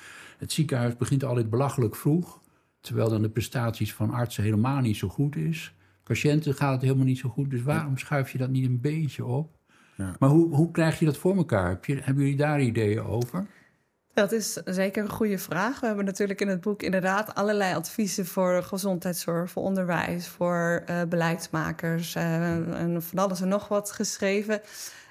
Het 0.41 0.53
ziekenhuis 0.53 0.97
begint 0.97 1.25
altijd 1.25 1.51
belachelijk 1.51 1.97
vroeg, 1.97 2.41
terwijl 2.81 3.09
dan 3.09 3.23
de 3.23 3.31
prestaties 3.31 3.95
van 3.95 4.11
artsen 4.11 4.43
helemaal 4.43 4.81
niet 4.81 4.97
zo 4.97 5.09
goed 5.09 5.37
is. 5.37 5.75
Patiënten 6.03 6.55
gaat 6.55 6.73
het 6.73 6.83
helemaal 6.83 7.05
niet 7.05 7.19
zo 7.19 7.29
goed, 7.29 7.51
dus 7.51 7.63
waarom 7.63 7.99
schuif 7.99 8.33
je 8.33 8.39
dat 8.39 8.51
niet 8.51 8.67
een 8.67 8.81
beetje 8.81 9.25
op? 9.25 9.57
Ja. 9.97 10.15
Maar 10.19 10.29
hoe, 10.29 10.55
hoe 10.55 10.71
krijg 10.71 10.99
je 10.99 11.05
dat 11.05 11.17
voor 11.17 11.37
elkaar? 11.37 11.69
Heb 11.69 11.85
je, 11.85 11.95
hebben 11.95 12.23
jullie 12.23 12.39
daar 12.39 12.61
ideeën 12.61 13.03
over? 13.03 13.47
Dat 14.15 14.33
is 14.33 14.53
zeker 14.53 15.03
een 15.03 15.11
goede 15.11 15.39
vraag. 15.39 15.81
We 15.81 15.87
hebben 15.87 16.05
natuurlijk 16.05 16.41
in 16.41 16.49
het 16.49 16.61
boek 16.61 16.83
inderdaad 16.83 17.35
allerlei 17.35 17.75
adviezen 17.75 18.27
voor 18.27 18.63
gezondheidszorg, 18.63 19.51
voor 19.51 19.63
onderwijs, 19.63 20.29
voor 20.29 20.83
eh, 20.87 21.03
beleidsmakers 21.09 22.15
eh, 22.15 22.81
en 22.81 23.03
van 23.03 23.19
alles 23.19 23.41
en 23.41 23.49
nog 23.49 23.69
wat 23.69 23.91
geschreven. 23.91 24.61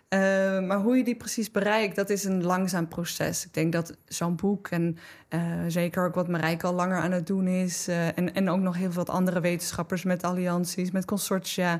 Eh, 0.10 0.20
maar 0.60 0.78
hoe 0.78 0.98
je 0.98 1.04
die 1.04 1.16
precies 1.16 1.51
bereikt, 1.51 1.96
dat 1.96 2.10
is 2.10 2.24
een 2.24 2.44
langzaam 2.44 2.88
proces. 2.88 3.46
Ik 3.46 3.54
denk 3.54 3.74
dat 3.74 3.98
zo'n 4.08 4.36
boek 4.36 4.68
en 4.68 4.98
eh, 5.28 5.42
zeker 5.68 6.06
ook 6.06 6.16
wat 6.16 6.28
Marijke 6.28 6.68
al 6.68 6.74
langer 6.74 6.98
aan 6.98 7.12
het 7.12 7.28
doen 7.28 7.48
is, 7.48 7.88
eh, 7.88 8.18
en, 8.18 8.34
en 8.34 8.50
ook 8.50 8.60
nog 8.60 8.75
heel 8.75 8.92
veel 8.92 9.06
andere 9.06 9.39
wetenschappers 9.39 10.04
met 10.04 10.24
allianties, 10.24 10.92
met 10.92 11.06
consortia, 11.06 11.80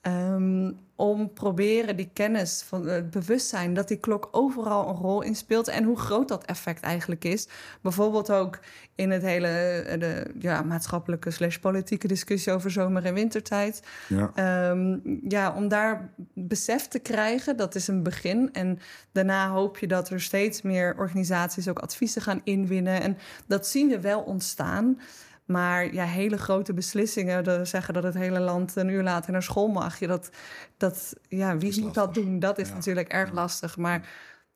ehm, 0.00 0.72
om 0.96 1.32
proberen 1.32 1.96
die 1.96 2.10
kennis 2.12 2.64
van 2.66 2.86
het 2.86 3.10
bewustzijn 3.10 3.74
dat 3.74 3.88
die 3.88 3.96
klok 3.96 4.28
overal 4.30 4.88
een 4.88 4.94
rol 4.94 5.22
in 5.22 5.34
speelt 5.34 5.68
en 5.68 5.84
hoe 5.84 5.98
groot 5.98 6.28
dat 6.28 6.44
effect 6.44 6.82
eigenlijk 6.82 7.24
is. 7.24 7.48
Bijvoorbeeld 7.80 8.30
ook 8.30 8.58
in 8.94 9.10
het 9.10 9.22
hele 9.22 9.48
eh, 9.48 10.00
de, 10.00 10.34
ja, 10.38 10.62
maatschappelijke 10.62 11.30
slash 11.30 11.56
politieke 11.56 12.08
discussie 12.08 12.52
over 12.52 12.70
zomer- 12.70 13.04
en 13.04 13.14
wintertijd. 13.14 13.82
Ja. 14.08 14.30
Ehm, 14.34 14.98
ja, 15.28 15.54
om 15.54 15.68
daar 15.68 16.10
besef 16.32 16.88
te 16.88 16.98
krijgen, 16.98 17.56
dat 17.56 17.74
is 17.74 17.88
een 17.88 18.02
begin. 18.02 18.52
En 18.52 18.78
daarna 19.12 19.50
hoop 19.50 19.78
je 19.78 19.86
dat 19.86 20.10
er 20.10 20.20
steeds 20.20 20.62
meer 20.62 20.94
organisaties 20.98 21.68
ook 21.68 21.78
adviezen 21.78 22.22
gaan 22.22 22.40
inwinnen. 22.44 23.00
En 23.00 23.18
dat 23.46 23.66
zien 23.66 23.88
we 23.88 24.00
wel 24.00 24.20
ontstaan. 24.20 24.98
Maar 25.46 25.92
ja, 25.94 26.04
hele 26.04 26.38
grote 26.38 26.72
beslissingen, 26.74 27.44
de, 27.44 27.64
zeggen 27.64 27.94
dat 27.94 28.02
het 28.02 28.14
hele 28.14 28.40
land 28.40 28.76
een 28.76 28.88
uur 28.88 29.02
later 29.02 29.32
naar 29.32 29.42
school 29.42 29.68
mag. 29.68 29.98
Je 29.98 30.06
dat, 30.06 30.30
dat, 30.76 31.14
ja, 31.28 31.56
wie 31.56 31.68
is 31.68 31.80
moet 31.80 31.94
dat 31.94 32.14
doen? 32.14 32.38
Dat 32.38 32.58
is 32.58 32.68
Ja. 32.68 32.74
natuurlijk 32.74 33.08
erg 33.08 33.32
lastig. 33.32 33.76
Maar 33.76 34.08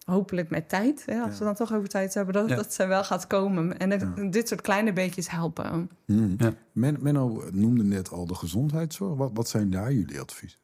hopelijk 0.05 0.51
met 0.51 0.69
tijd, 0.69 1.03
hè, 1.07 1.21
als 1.21 1.39
we 1.39 1.45
dan 1.45 1.55
toch 1.55 1.75
over 1.75 1.89
tijd 1.89 2.15
hebben, 2.15 2.35
dat, 2.35 2.49
Ja. 2.49 2.57
dat 2.57 2.73
ze 2.75 2.87
wel 2.87 3.05
gaat 3.05 3.27
komen. 3.27 3.79
En 3.79 3.91
dat- 3.91 4.33
dit 4.33 4.49
soort 4.49 4.61
kleine 4.61 4.93
beetjes 4.93 5.31
helpen. 5.31 5.91
Hmm. 6.05 6.35
Ja. 6.39 6.53
Men, 6.73 6.97
Menno 7.01 7.43
noemde 7.53 7.83
net 7.85 8.11
al 8.11 8.27
de 8.27 8.35
gezondheidszorg. 8.35 9.17
Wat, 9.17 9.31
wat 9.35 9.49
zijn 9.49 9.71
daar 9.71 9.93
jullie 9.93 10.21
advies? 10.21 10.59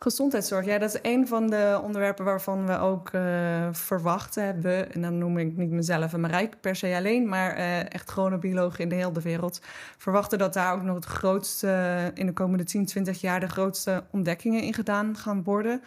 Gezondheidszorg, 0.00 0.64
ja, 0.64 0.78
dat 0.78 0.94
is 0.94 1.00
een 1.02 1.26
van 1.26 1.50
de 1.50 1.80
onderwerpen 1.82 2.24
waarvan 2.24 2.66
we 2.66 2.78
ook 2.78 3.10
eh, 3.10 3.68
verwachten 3.72 4.44
hebben. 4.44 4.92
En 4.92 5.02
dan 5.02 5.18
noem 5.18 5.38
ik 5.38 5.56
niet 5.56 5.70
mezelf 5.70 6.12
en 6.12 6.20
Marijke 6.20 6.56
per 6.56 6.76
se 6.76 6.94
alleen, 6.96 7.28
maar 7.28 7.54
eh, 7.54 7.78
echt 7.78 8.10
chronobiologen 8.10 8.78
in 8.78 8.88
de 8.88 8.94
hele 8.94 9.20
wereld. 9.20 9.60
Verwachten 9.96 10.38
dat 10.38 10.52
daar 10.52 10.74
ook 10.74 10.82
nog 10.82 10.94
het 10.94 11.04
grootste, 11.04 12.10
in 12.14 12.26
de 12.26 12.32
komende 12.32 12.64
10, 12.64 12.86
20 12.86 13.20
jaar, 13.20 13.40
de 13.40 13.48
grootste 13.48 14.04
ontdekkingen 14.10 14.62
in 14.62 14.74
gedaan 14.74 15.16
gaan 15.16 15.42
worden. 15.42 15.82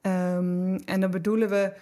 Ehm, 0.00 0.74
en 0.84 1.00
dan 1.00 1.10
bedoelen 1.10 1.48
we 1.48 1.72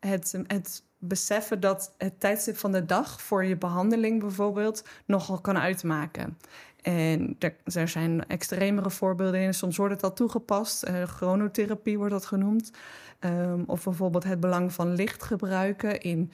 het, 0.00 0.34
het 0.46 0.82
beseffen 1.00 1.60
dat 1.60 1.94
het 1.98 2.20
tijdstip 2.20 2.56
van 2.56 2.72
de 2.72 2.84
dag 2.84 3.20
voor 3.20 3.44
je 3.44 3.56
behandeling 3.56 4.20
bijvoorbeeld 4.20 4.84
nogal 5.04 5.40
kan 5.40 5.58
uitmaken. 5.58 6.38
En 6.82 7.36
er, 7.38 7.54
er 7.64 7.88
zijn 7.88 8.26
extremere 8.26 8.90
voorbeelden 8.90 9.40
in. 9.40 9.54
Soms 9.54 9.76
wordt 9.76 9.94
het 9.94 10.02
al 10.02 10.12
toegepast. 10.12 10.82
Eh, 10.82 11.02
chronotherapie 11.02 11.98
wordt 11.98 12.12
dat 12.12 12.26
genoemd. 12.26 12.70
Ehm, 13.18 13.62
of 13.66 13.84
bijvoorbeeld 13.84 14.24
het 14.24 14.40
belang 14.40 14.72
van 14.72 14.94
licht 14.94 15.22
gebruiken 15.22 16.00
in... 16.00 16.32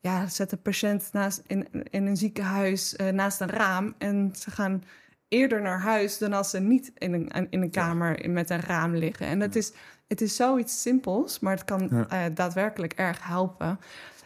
Ja, 0.00 0.28
zet 0.28 0.52
een 0.52 0.62
patiënt 0.62 1.08
naast, 1.12 1.42
in, 1.46 1.68
in 1.90 2.06
een 2.06 2.16
ziekenhuis 2.16 2.96
eh, 2.96 3.08
naast 3.08 3.40
een 3.40 3.50
raam... 3.50 3.94
en 3.98 4.32
ze 4.36 4.50
gaan 4.50 4.82
eerder 5.28 5.62
naar 5.62 5.80
huis 5.80 6.18
dan 6.18 6.32
als 6.32 6.50
ze 6.50 6.60
niet 6.60 6.92
in 6.94 7.12
een, 7.12 7.50
in 7.50 7.62
een 7.62 7.70
kamer 7.70 8.30
met 8.30 8.50
een 8.50 8.60
raam 8.60 8.94
liggen. 8.94 9.26
En 9.26 9.40
het 9.40 9.56
is, 9.56 9.72
het 10.08 10.20
is 10.20 10.36
zoiets 10.36 10.82
simpels, 10.82 11.38
maar 11.38 11.52
het 11.54 11.64
kan 11.64 11.88
Ja. 11.90 12.08
eh, 12.08 12.34
daadwerkelijk 12.34 12.92
erg 12.92 13.26
helpen. 13.26 13.78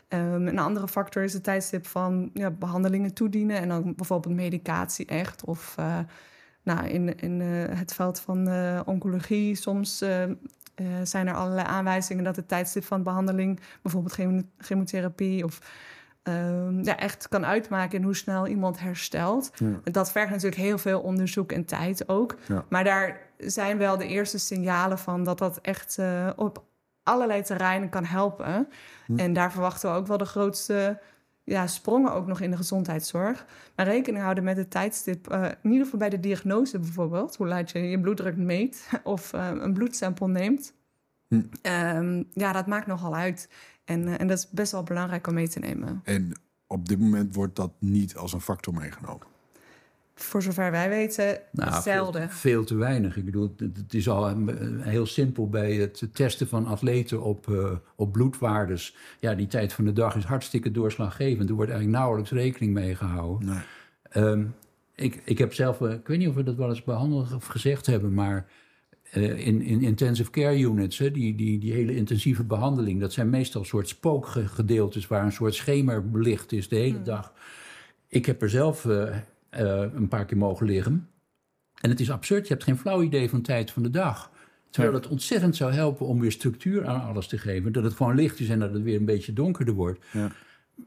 Ehm, 0.08 0.46
een 0.46 0.58
andere 0.58 0.88
factor 0.88 1.22
is 1.22 1.32
het 1.32 1.44
tijdstip 1.44 1.86
van 1.86 2.30
ja, 2.34 2.50
behandelingen 2.50 3.14
toedienen 3.14 3.56
en 3.56 3.68
dan 3.68 3.94
bijvoorbeeld 3.96 4.34
medicatie 4.34 5.06
echt. 5.06 5.44
Of 5.44 5.74
eh, 5.78 5.98
nou, 6.62 6.86
in, 6.88 7.16
in 7.18 7.40
eh, 7.40 7.78
het 7.78 7.94
veld 7.94 8.20
van 8.20 8.48
oncologie 8.86 9.54
soms 9.54 9.98
zijn 11.02 11.26
er 11.28 11.34
allerlei 11.34 11.66
aanwijzingen 11.66 12.24
dat 12.24 12.36
het 12.36 12.48
tijdstip 12.48 12.84
van 12.84 13.02
behandeling, 13.02 13.60
bijvoorbeeld 13.82 14.12
chemo- 14.14 14.42
chemotherapie 14.58 15.44
of 15.44 15.58
ehm, 16.22 16.82
ja, 16.84 16.96
echt 16.98 17.28
kan 17.28 17.46
uitmaken 17.46 17.98
in 17.98 18.04
hoe 18.04 18.14
snel 18.16 18.46
iemand 18.46 18.80
herstelt. 18.80 19.50
Ja. 19.54 19.80
Dat 19.92 20.12
vergt 20.12 20.30
natuurlijk 20.30 20.60
heel 20.62 20.78
veel 20.78 21.00
onderzoek 21.00 21.52
en 21.52 21.64
tijd 21.64 22.08
ook. 22.08 22.36
Ja. 22.48 22.64
Maar 22.68 22.84
daar 22.84 23.20
zijn 23.46 23.78
wel 23.78 23.96
de 23.96 24.06
eerste 24.06 24.38
signalen 24.38 24.98
van 24.98 25.24
dat 25.24 25.38
dat 25.38 25.58
echt 25.60 25.98
eh, 25.98 26.30
op 26.36 26.64
allerlei 27.02 27.42
terreinen 27.42 27.88
kan 27.88 28.04
helpen. 28.04 28.68
Hm. 29.06 29.18
En 29.18 29.32
daar 29.32 29.52
verwachten 29.52 29.90
we 29.90 29.96
ook 29.96 30.06
wel 30.06 30.18
de 30.18 30.24
grootste 30.24 31.00
ja, 31.44 31.66
sprongen 31.66 32.12
ook 32.12 32.26
nog 32.26 32.40
in 32.40 32.50
de 32.50 32.56
gezondheidszorg. 32.56 33.46
Maar 33.76 33.86
rekening 33.86 34.22
houden 34.22 34.44
met 34.44 34.56
het 34.56 34.70
tijdstip, 34.70 35.28
eh, 35.28 35.44
in 35.62 35.70
ieder 35.70 35.84
geval 35.84 35.98
bij 35.98 36.08
de 36.08 36.20
diagnose 36.20 36.78
bijvoorbeeld. 36.78 37.36
Hoe 37.36 37.46
laat 37.46 37.70
je 37.70 37.78
je 37.78 38.00
bloeddruk 38.00 38.36
meet 38.36 38.88
of 39.02 39.32
eh, 39.32 39.50
een 39.52 39.72
bloedsample 39.72 40.28
neemt. 40.28 40.72
Hm. 41.28 41.42
Ehm, 41.62 42.22
ja, 42.32 42.52
dat 42.52 42.66
maakt 42.66 42.86
nogal 42.86 43.14
uit. 43.14 43.48
En, 43.84 44.18
en 44.18 44.26
dat 44.26 44.38
is 44.38 44.48
best 44.50 44.72
wel 44.72 44.82
belangrijk 44.82 45.26
om 45.26 45.34
mee 45.34 45.48
te 45.48 45.58
nemen. 45.58 46.00
En 46.04 46.40
op 46.66 46.88
dit 46.88 46.98
moment 46.98 47.34
wordt 47.34 47.56
dat 47.56 47.72
niet 47.78 48.16
als 48.16 48.32
een 48.32 48.40
factor 48.40 48.74
meegenomen. 48.74 49.26
Voor 50.22 50.42
zover 50.42 50.70
wij 50.70 50.88
weten, 50.88 51.38
Nou, 51.52 51.72
veel, 51.72 51.80
zelden. 51.80 52.30
veel 52.30 52.64
te 52.64 52.74
weinig. 52.74 53.16
Ik 53.16 53.24
bedoel, 53.24 53.54
het, 53.56 53.76
het 53.76 53.94
is 53.94 54.08
al 54.08 54.28
eh, 54.28 54.36
heel 54.78 55.06
simpel 55.06 55.48
bij 55.48 55.74
het 55.74 56.08
testen 56.12 56.48
van 56.48 56.66
atleten 56.66 57.22
op, 57.22 57.48
eh, 57.48 57.72
op 57.96 58.12
bloedwaardes. 58.12 58.96
Ja, 59.20 59.34
die 59.34 59.46
tijd 59.46 59.72
van 59.72 59.84
de 59.84 59.92
dag 59.92 60.16
is 60.16 60.24
hartstikke 60.24 60.70
doorslaggevend. 60.70 61.48
Er 61.48 61.54
wordt 61.54 61.70
eigenlijk 61.70 62.00
nauwelijks 62.00 62.32
rekening 62.32 62.72
mee 62.72 62.94
gehouden. 62.94 63.48
Nee. 63.48 63.58
Ehm, 64.10 64.44
ik, 64.94 65.22
ik 65.24 65.38
heb 65.38 65.54
zelf, 65.54 65.80
eh, 65.80 65.92
ik 65.92 66.06
weet 66.06 66.18
niet 66.18 66.28
of 66.28 66.34
we 66.34 66.42
dat 66.42 66.56
wel 66.56 66.68
eens 66.68 66.84
behandeld 66.84 67.34
of 67.34 67.46
gezegd 67.46 67.86
hebben, 67.86 68.14
maar 68.14 68.46
eh, 69.10 69.46
in, 69.46 69.62
in 69.62 69.82
intensive 69.82 70.30
care 70.30 70.58
units, 70.58 70.98
hè, 70.98 71.10
die, 71.10 71.34
die, 71.34 71.58
die 71.58 71.72
hele 71.72 71.94
intensieve 71.94 72.44
behandeling, 72.44 73.00
dat 73.00 73.12
zijn 73.12 73.30
meestal 73.30 73.64
soort 73.64 73.88
spookgedeeltes 73.88 75.06
waar 75.06 75.24
een 75.24 75.32
soort 75.32 75.54
schemer 75.54 76.10
belicht 76.10 76.52
is 76.52 76.68
de 76.68 76.76
hele 76.76 77.02
dag. 77.02 77.32
Ik 78.08 78.26
heb 78.26 78.42
er 78.42 78.50
zelf 78.50 78.86
een 79.50 80.08
paar 80.08 80.24
keer 80.24 80.36
mogen 80.36 80.66
liggen. 80.66 81.08
En 81.80 81.90
het 81.90 82.00
is 82.00 82.10
absurd, 82.10 82.46
je 82.46 82.52
hebt 82.52 82.64
geen 82.64 82.78
flauw 82.78 83.02
idee 83.02 83.30
van 83.30 83.42
tijd 83.42 83.70
van 83.70 83.82
de 83.82 83.90
dag. 83.90 84.30
Terwijl 84.70 84.94
het 84.94 85.08
ontzettend 85.08 85.56
zou 85.56 85.72
helpen 85.72 86.06
om 86.06 86.20
weer 86.20 86.32
structuur 86.32 86.86
aan 86.86 87.02
alles 87.02 87.26
te 87.26 87.38
geven. 87.38 87.72
Dat 87.72 87.84
het 87.84 87.94
gewoon 87.94 88.14
licht 88.14 88.40
is 88.40 88.48
en 88.48 88.58
dat 88.58 88.72
het 88.72 88.82
weer 88.82 88.96
een 88.96 89.04
beetje 89.04 89.32
donkerder 89.32 89.74
wordt. 89.74 90.04
Ja. 90.12 90.30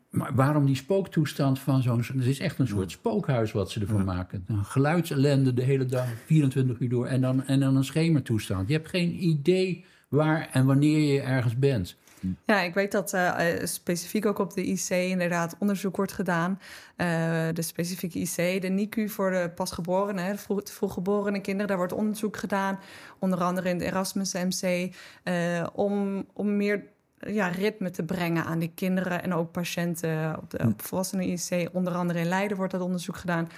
Maar 0.10 0.36
waarom 0.36 0.66
die 0.66 0.76
spooktoestand 0.76 1.60
van 1.60 1.82
zo'n... 1.82 2.00
Het 2.00 2.26
is 2.26 2.40
echt 2.40 2.60
een 2.60 2.68
soort 2.68 2.92
spookhuis 2.92 3.52
wat 3.52 3.72
ze 3.72 3.80
ervan 3.80 4.04
maken. 4.04 4.44
Een 4.48 4.66
geluidsellende 4.66 5.54
de 5.54 5.64
hele 5.64 5.86
dag, 5.86 6.08
24 6.26 6.80
uur 6.80 6.90
door. 6.90 7.06
En 7.08 7.22
dan, 7.22 7.44
en 7.44 7.60
dan 7.60 7.76
een 7.76 7.84
schemertoestand. 7.84 8.68
Je 8.68 8.74
hebt 8.74 8.90
geen 8.90 9.24
idee 9.24 9.86
waar 10.08 10.50
en 10.52 10.66
wanneer 10.66 11.14
je 11.14 11.22
ergens 11.22 11.60
bent. 11.60 11.98
Ja, 12.46 12.62
ik 12.62 12.74
weet 12.74 12.92
dat 12.92 13.14
eh, 13.14 13.52
eh, 13.52 13.66
specifiek 13.66 14.26
ook 14.26 14.40
op 14.40 14.54
de 14.54 14.64
IC 14.66 14.90
inderdaad 14.90 15.56
onderzoek 15.60 15.96
wordt 15.96 16.12
gedaan. 16.12 16.60
Eh, 16.96 17.08
de 17.54 17.62
specifieke 17.62 18.20
IC, 18.20 18.62
de 18.62 18.70
NICU 18.70 19.10
voor 19.10 19.32
de 19.32 19.52
pasgeborenen, 19.56 20.32
de 20.32 20.38
vroeg, 20.38 20.62
vroeggeborene 20.64 21.42
kinderen, 21.42 21.68
daar 21.68 21.78
wordt 21.78 21.94
onderzoek 21.94 22.38
gedaan. 22.38 22.80
Onder 23.20 23.40
andere 23.40 23.70
in 23.70 23.78
de 23.78 23.86
Erasmus 23.86 24.34
MC. 24.34 24.94
om, 25.74 26.26
om 26.34 26.58
meer 26.58 26.84
ja, 27.28 27.48
ritme 27.48 27.90
te 27.90 28.04
brengen 28.04 28.46
aan 28.46 28.60
die 28.60 28.72
kinderen 28.76 29.24
en 29.24 29.34
ook 29.34 29.52
patiënten 29.52 30.38
op 30.42 30.50
de 30.50 30.64
op 30.66 30.82
volwassenen 30.82 31.28
IC. 31.28 31.70
Onder 31.72 31.94
andere 31.94 32.20
in 32.20 32.26
Leiden 32.26 32.58
wordt 32.58 32.72
dat 32.72 32.82
onderzoek 32.82 33.18
gedaan. 33.18 33.50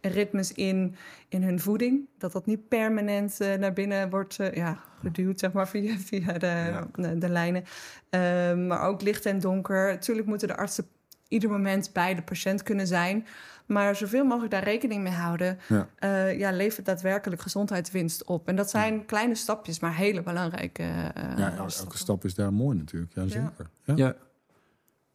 En 0.00 0.10
ritmes 0.10 0.52
in, 0.52 0.96
in 1.28 1.42
hun 1.42 1.60
voeding, 1.60 2.08
dat 2.18 2.32
dat 2.32 2.46
niet 2.46 2.68
permanent 2.68 3.40
eh, 3.40 3.54
naar 3.54 3.72
binnen 3.72 4.10
wordt 4.10 4.38
eh, 4.38 4.52
ja, 4.52 4.78
geduwd, 5.02 5.38
zeg 5.38 5.52
maar, 5.52 5.68
via, 5.68 5.96
via 5.98 6.32
de, 6.32 6.46
Ja. 6.46 6.86
de, 6.94 7.18
de 7.18 7.28
lijnen. 7.28 7.64
Ehm, 8.10 8.66
maar 8.66 8.80
ook 8.80 9.02
licht 9.02 9.26
en 9.26 9.40
donker. 9.40 9.88
Natuurlijk 9.88 10.26
moeten 10.26 10.48
de 10.48 10.56
artsen 10.56 10.86
ieder 11.28 11.50
moment 11.50 11.90
bij 11.92 12.14
de 12.14 12.22
patiënt 12.22 12.62
kunnen 12.62 12.86
zijn. 12.86 13.26
Maar 13.66 13.96
zoveel 13.96 14.24
mogelijk 14.24 14.52
daar 14.52 14.64
rekening 14.64 15.02
mee 15.02 15.12
houden. 15.12 15.58
Ja. 15.68 15.88
eh, 15.98 16.38
ja, 16.38 16.50
levert 16.52 16.86
daadwerkelijk 16.86 17.42
gezondheidswinst 17.42 18.24
op. 18.24 18.48
En 18.48 18.56
dat 18.56 18.70
zijn 18.70 19.04
kleine 19.04 19.34
stapjes, 19.34 19.80
maar 19.80 19.94
hele 19.96 20.22
belangrijke. 20.22 20.82
eh, 20.82 21.38
Ja, 21.38 21.56
elke 21.56 21.96
stap 21.96 22.24
is 22.24 22.34
daar 22.34 22.52
mooi 22.52 22.76
natuurlijk. 22.76 23.12
Ja, 23.14 23.26
zeker. 23.26 23.70
Ja. 23.84 23.94
Ja. 23.96 24.16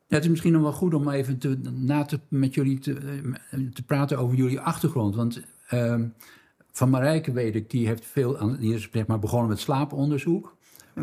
Ja, 0.07 0.15
het 0.15 0.23
is 0.23 0.29
misschien 0.29 0.51
nog 0.53 0.61
wel 0.61 0.71
goed 0.71 0.93
om 0.93 1.09
even 1.09 1.37
te, 1.37 1.57
na 1.71 2.05
te, 2.05 2.19
met 2.27 2.53
jullie 2.53 2.79
te, 2.79 2.93
eh, 3.51 3.59
te 3.73 3.83
praten 3.83 4.17
over 4.17 4.37
jullie 4.37 4.59
achtergrond. 4.59 5.15
Want 5.15 5.41
ehm, 5.67 6.07
van 6.71 6.89
Marijke 6.89 7.31
weet 7.31 7.55
ik, 7.55 7.69
die, 7.69 7.87
heeft 7.87 8.05
veel 8.05 8.37
aan, 8.37 8.57
die 8.59 8.73
is 8.73 8.89
zeg 8.91 9.07
maar, 9.07 9.19
begonnen 9.19 9.49
met 9.49 9.59
slaaponderzoek. 9.59 10.57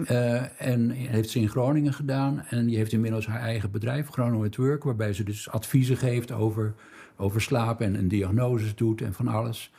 Eh, 0.06 0.60
en 0.70 0.90
heeft 0.90 1.30
ze 1.30 1.38
in 1.40 1.48
Groningen 1.48 1.92
gedaan. 1.92 2.44
En 2.50 2.66
die 2.66 2.76
heeft 2.76 2.92
inmiddels 2.92 3.26
haar 3.26 3.40
eigen 3.40 3.70
bedrijf, 3.70 4.08
Chrono 4.08 4.44
at 4.44 4.56
Work, 4.56 4.82
waarbij 4.84 5.12
ze 5.12 5.24
dus 5.24 5.50
adviezen 5.50 5.96
geeft 5.96 6.32
over, 6.32 6.74
over 7.16 7.40
slaap 7.40 7.80
en, 7.80 7.96
en 7.96 8.08
diagnoses 8.08 8.74
doet 8.74 9.00
en 9.00 9.14
van 9.14 9.28
alles. 9.28 9.72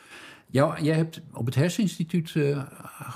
Jou, 0.50 0.82
jij 0.82 0.94
hebt 0.94 1.20
op 1.32 1.46
het 1.46 1.54
Herseninstituut, 1.54 2.32
eh, 2.36 2.62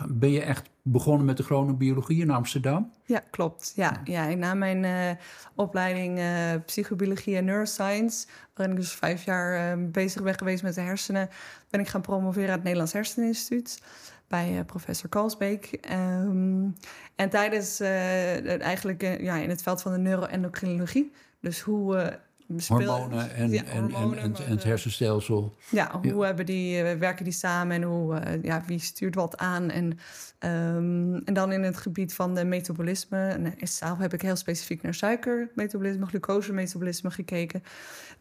ben 0.08 0.30
je 0.30 0.42
echt 0.42 0.68
begonnen 0.82 1.26
met 1.26 1.36
de 1.36 1.42
chronobiologie 1.42 2.22
in 2.22 2.30
Amsterdam? 2.30 2.92
Ja, 3.04 3.22
klopt. 3.30 3.72
Ja, 3.76 4.00
ja. 4.04 4.34
na 4.34 4.54
mijn 4.54 4.84
eh, 4.84 5.24
opleiding 5.54 6.18
eh, 6.18 6.64
psychobiologie 6.66 7.36
en 7.36 7.44
neuroscience, 7.44 8.26
waarin 8.54 8.74
ik 8.74 8.80
dus 8.80 8.92
vijf 8.92 9.24
jaar 9.24 9.78
bezig 9.90 10.22
ben 10.22 10.38
geweest 10.38 10.62
met 10.62 10.74
de 10.74 10.80
hersenen, 10.80 11.28
ben 11.70 11.80
ik 11.80 11.88
gaan 11.88 12.00
promoveren 12.00 12.48
aan 12.48 12.54
het 12.54 12.62
Nederlands 12.62 12.92
Herseninstituut 12.92 13.82
bij 14.28 14.64
professor 14.64 15.08
Kalsbeek. 15.08 15.64
Ehm, 15.80 16.68
en 17.16 17.28
tijdens 17.30 17.80
eigenlijk 17.80 19.02
ja, 19.02 19.36
in 19.36 19.48
het 19.48 19.62
veld 19.62 19.82
van 19.82 19.92
de 19.92 19.98
neuroendocrinologie, 19.98 21.12
dus 21.40 21.60
hoe 21.60 22.18
hormonen 22.68 23.34
en, 23.34 23.50
Ja, 23.50 23.62
en, 23.64 23.70
en, 23.70 23.80
hormonen, 23.90 24.18
en, 24.18 24.30
het 24.50 24.60
eh, 24.62 24.64
hersenstelsel. 24.68 25.56
Ja, 25.68 25.90
hoe 26.02 26.14
Ja. 26.14 26.26
hebben 26.26 26.46
die, 26.46 26.82
eh, 26.82 26.98
werken 26.98 27.24
die 27.24 27.32
samen 27.32 27.76
en 27.76 27.82
hoe, 27.82 28.16
eh, 28.18 28.42
ja, 28.42 28.62
wie 28.66 28.78
stuurt 28.78 29.14
wat 29.14 29.36
aan? 29.36 29.70
En, 29.70 29.98
ehm, 30.38 31.14
en 31.24 31.34
dan 31.34 31.52
in 31.52 31.62
het 31.62 31.76
gebied 31.76 32.14
van 32.14 32.34
de 32.34 32.44
metabolisme. 32.44 33.18
En 33.28 33.54
zelf 33.68 33.98
heb 33.98 34.12
ik 34.14 34.22
heel 34.22 34.36
specifiek 34.36 34.82
naar 34.82 34.94
suikermetabolisme, 34.94 36.06
glucosemetabolisme 36.06 37.10
gekeken. 37.10 37.62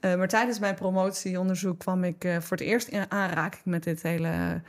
Maar 0.02 0.28
tijdens 0.28 0.60
mijn 0.60 0.76
promotieonderzoek 0.76 1.80
kwam 1.80 2.04
ik 2.04 2.28
voor 2.40 2.58
het 2.58 2.66
eerst 2.66 2.88
in 2.88 3.12
aanraking 3.12 3.66
met 3.66 3.84
dit 3.84 4.02
hele 4.02 4.62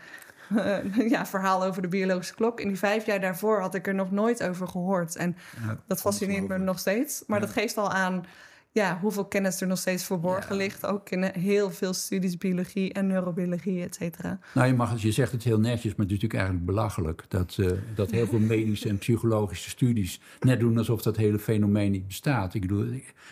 ja, 1.08 1.26
verhaal 1.26 1.64
over 1.64 1.82
de 1.82 1.88
biologische 1.88 2.34
klok. 2.34 2.60
In 2.60 2.68
die 2.68 2.78
vijf 2.78 3.06
jaar 3.06 3.20
daarvoor 3.20 3.60
had 3.60 3.74
ik 3.74 3.86
er 3.86 3.94
nog 3.94 4.10
nooit 4.10 4.42
over 4.42 4.68
gehoord. 4.68 5.16
En 5.16 5.36
Ja, 5.66 5.78
dat 5.86 6.00
fascineert 6.00 6.48
me 6.48 6.58
nog 6.58 6.78
steeds. 6.78 7.22
Maar 7.26 7.40
Ja. 7.40 7.46
dat 7.46 7.54
geeft 7.54 7.76
al 7.76 7.90
aan 7.90 8.24
ja, 8.72 8.98
hoeveel 9.00 9.24
kennis 9.24 9.60
er 9.60 9.66
nog 9.66 9.78
steeds 9.78 10.04
verborgen 10.04 10.56
ligt. 10.56 10.86
Ook 10.86 11.10
in 11.10 11.22
heel 11.22 11.70
veel 11.70 11.92
studies, 11.92 12.36
biologie 12.36 12.92
en 12.92 13.06
neurobiologie, 13.06 13.82
et 13.82 13.94
cetera. 13.94 14.38
Nou, 14.54 14.66
je, 14.66 14.74
mag, 14.74 15.02
je 15.02 15.12
zegt 15.12 15.32
het 15.32 15.42
heel 15.42 15.60
netjes, 15.60 15.94
maar 15.94 16.06
het 16.06 16.14
is 16.14 16.22
natuurlijk 16.22 16.34
eigenlijk 16.34 16.64
belachelijk... 16.66 17.24
dat, 17.28 17.56
uh, 17.60 17.70
dat 17.94 18.10
heel 18.10 18.26
veel 18.26 18.38
medische 18.38 18.88
en 18.88 18.98
psychologische 18.98 19.70
studies 19.70 20.20
net 20.40 20.60
doen 20.60 20.78
alsof 20.78 21.02
dat 21.02 21.16
hele 21.16 21.38
fenomeen 21.38 21.90
niet 21.90 22.06
bestaat. 22.06 22.54
Ik 22.54 22.60
bedoel, 22.60 22.86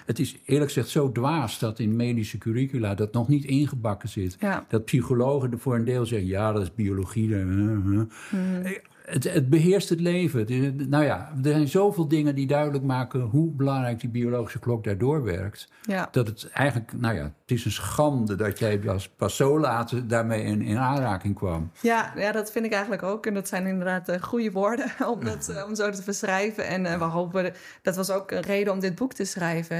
het 0.07 0.19
is 0.19 0.39
eerlijk 0.45 0.73
gezegd 0.73 0.89
zo 0.89 1.13
dwaas 1.13 1.59
dat 1.59 1.79
in 1.79 1.97
medische 1.97 2.39
curricula 2.39 2.95
dat 2.95 3.13
nog 3.13 3.29
niet 3.29 3.45
ingebakken 3.45 4.09
zit. 4.09 4.37
Ja. 4.41 4.65
Dat 4.69 4.85
psychologen 4.85 5.53
er 5.53 5.59
voor 5.59 5.75
een 5.75 5.85
deel 5.85 6.07
zeggen, 6.07 6.29
ja, 6.29 6.53
dat 6.53 6.63
is 6.63 6.75
biologie. 6.75 7.29
Uh, 7.29 7.99
uh. 8.33 8.71
Het, 9.11 9.33
het, 9.33 9.51
beheerst 9.51 9.89
het 9.89 10.01
leven. 10.01 10.89
nou 10.89 11.05
ja, 11.05 11.33
er 11.43 11.51
zijn 11.51 11.69
zoveel 11.69 12.09
dingen 12.09 12.35
die 12.35 12.47
duidelijk 12.47 12.85
maken 12.85 13.21
hoe 13.21 13.51
belangrijk 13.51 14.01
die 14.01 14.11
biologische 14.11 14.59
klok 14.59 14.85
daardoor 14.85 15.25
werkt. 15.25 15.69
Ja. 15.83 16.09
Dat 16.11 16.27
het 16.27 16.49
eigenlijk, 16.53 16.93
nou 16.93 17.15
ja, 17.15 17.23
het 17.23 17.51
is 17.51 17.65
een 17.65 17.71
schande 17.71 18.35
dat 18.35 18.59
jij 18.59 18.81
pas 19.17 19.37
zo 19.37 19.61
laat 19.61 20.09
daarmee 20.09 20.43
in, 20.43 20.63
in 20.63 20.79
aanraking 20.79 21.35
kwam. 21.35 21.71
Ja, 21.81 22.13
ja, 22.17 22.33
dat 22.33 22.53
vind 22.53 22.65
ik 22.65 22.73
eigenlijk 22.73 23.03
ook. 23.03 23.27
En 23.27 23.35
dat 23.35 23.49
zijn 23.49 23.67
inderdaad 23.67 24.09
uh, 24.09 24.23
goede 24.23 24.51
woorden 24.51 24.93
om, 25.13 25.25
dat, 25.25 25.49
uh, 25.51 25.65
om 25.69 25.75
zo 25.75 25.91
te 25.91 26.03
beschrijven. 26.05 26.67
En 26.67 26.85
uh, 26.85 26.99
we 26.99 27.05
hopen, 27.05 27.53
dat 27.83 27.97
was 27.97 28.11
ook 28.11 28.31
een 28.31 28.41
reden 28.41 28.73
om 28.73 28.81
dit 28.81 28.95
boek 28.95 29.13
te 29.13 29.25
schrijven. 29.25 29.79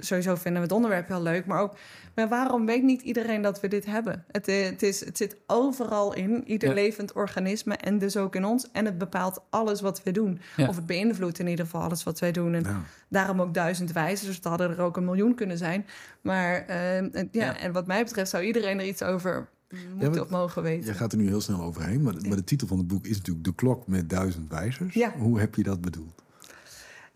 sowieso 0.00 0.34
vinden 0.34 0.62
we 0.62 0.66
het 0.66 0.76
onderwerp 0.76 1.08
heel 1.08 1.22
leuk, 1.22 1.46
maar 1.46 1.60
ook 1.60 1.74
maar 2.14 2.28
waarom 2.28 2.66
weet 2.66 2.82
niet 2.82 3.02
iedereen 3.02 3.42
dat 3.42 3.60
we 3.60 3.68
dit 3.68 3.86
hebben? 3.86 4.24
Het, 4.30 4.46
het, 4.46 4.82
is, 4.82 5.04
het 5.04 5.16
zit 5.16 5.36
overal 5.46 6.14
in, 6.14 6.42
ieder 6.46 6.68
ja. 6.68 6.74
levend 6.74 7.12
organisme 7.12 7.74
en 7.74 7.98
dus 7.98 8.16
ook 8.16 8.34
in 8.34 8.44
ons. 8.44 8.59
En 8.72 8.84
het 8.84 8.98
bepaalt 8.98 9.40
alles 9.50 9.80
wat 9.80 10.02
we 10.02 10.10
doen. 10.12 10.40
Ja. 10.56 10.68
Of 10.68 10.76
het 10.76 10.86
beïnvloedt 10.86 11.38
in 11.38 11.46
ieder 11.48 11.64
geval 11.64 11.80
alles 11.82 12.02
wat 12.02 12.18
wij 12.18 12.32
doen. 12.32 12.54
En 12.54 12.62
Ja. 12.62 12.80
daarom 13.08 13.40
ook 13.40 13.54
duizend 13.54 13.92
wijzers. 13.92 14.26
Dus 14.26 14.34
het 14.36 14.44
hadden 14.44 14.70
er 14.70 14.80
ook 14.80 14.96
een 14.96 15.04
miljoen 15.04 15.34
kunnen 15.34 15.58
zijn. 15.58 15.86
Maar 16.20 16.64
eh, 16.66 16.96
en, 16.96 17.12
ja, 17.12 17.28
Ja. 17.44 17.58
en 17.58 17.72
wat 17.72 17.86
mij 17.86 18.04
betreft 18.04 18.30
zou 18.30 18.44
iedereen 18.44 18.78
er 18.78 18.86
iets 18.86 19.02
over 19.02 19.48
moeten 19.94 20.10
maar- 20.10 20.20
of 20.20 20.30
mogen 20.30 20.62
weten. 20.62 20.86
Je 20.86 20.94
gaat 20.94 21.12
er 21.12 21.18
nu 21.18 21.26
heel 21.26 21.40
snel 21.40 21.60
overheen, 21.62 22.02
maar, 22.02 22.14
maar 22.28 22.36
de 22.36 22.44
titel 22.44 22.66
van 22.66 22.78
het 22.78 22.86
boek 22.86 23.06
is 23.06 23.16
natuurlijk 23.16 23.44
De 23.44 23.54
Klok 23.54 23.86
met 23.86 24.10
duizend 24.10 24.48
wijzers. 24.50 24.94
Ja. 24.94 25.12
Hoe 25.18 25.40
heb 25.40 25.54
je 25.54 25.62
dat 25.62 25.80
bedoeld? 25.80 26.22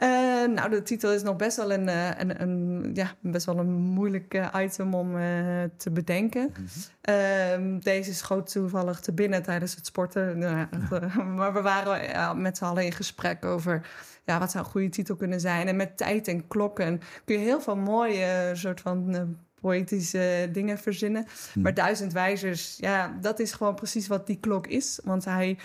Eh, 0.05 0.51
nou, 0.51 0.71
de 0.71 0.83
titel 0.83 1.13
is 1.13 1.23
nog 1.23 1.37
best 1.37 1.57
wel 1.57 1.73
een, 1.73 1.89
eh, 1.89 2.11
een, 2.19 2.43
een, 2.43 2.91
ja, 2.95 3.15
best 3.21 3.47
wel 3.47 3.59
een 3.59 3.73
moeilijk 3.73 4.35
eh, 4.35 4.55
item 4.57 4.95
om 4.95 5.13
te 5.77 5.91
bedenken. 5.93 6.55
Ehm, 7.01 7.79
deze 7.79 8.15
schoot 8.15 8.51
toevallig 8.51 9.01
te 9.01 9.13
binnen 9.13 9.43
tijdens 9.43 9.75
het 9.75 9.87
sporten. 9.87 10.39
Nou 10.39 10.57
ja, 10.57 10.69
maar 11.37 11.53
we 11.53 11.61
waren 11.61 12.03
ja, 12.03 12.35
met 12.35 12.57
z'n 12.57 12.65
allen 12.65 12.85
in 12.85 12.93
gesprek 12.93 13.45
over 13.45 13.87
ja, 14.25 14.39
wat 14.39 14.51
zou 14.51 14.65
een 14.65 14.71
goede 14.71 14.89
titel 14.89 15.17
kunnen 15.17 15.41
zijn. 15.41 15.69
En 15.69 15.77
met 15.77 15.97
tijd 15.97 16.29
en 16.29 16.47
klokken 16.47 17.01
kun 17.25 17.39
je 17.39 17.45
heel 17.45 17.61
veel 17.61 17.77
mooie 17.77 18.51
soort 18.53 18.81
van. 18.81 19.37
Poëtische 19.61 20.49
dingen 20.53 20.79
verzinnen. 20.79 21.27
Maar 21.55 21.75
duizend 21.75 22.13
wijzers, 22.13 22.77
ja, 22.81 23.17
dat 23.21 23.39
is 23.39 23.53
gewoon 23.53 23.75
precies 23.75 24.07
wat 24.07 24.27
die 24.27 24.39
klok 24.41 24.67
is. 24.67 25.01
Want 25.05 25.25
hij 25.25 25.59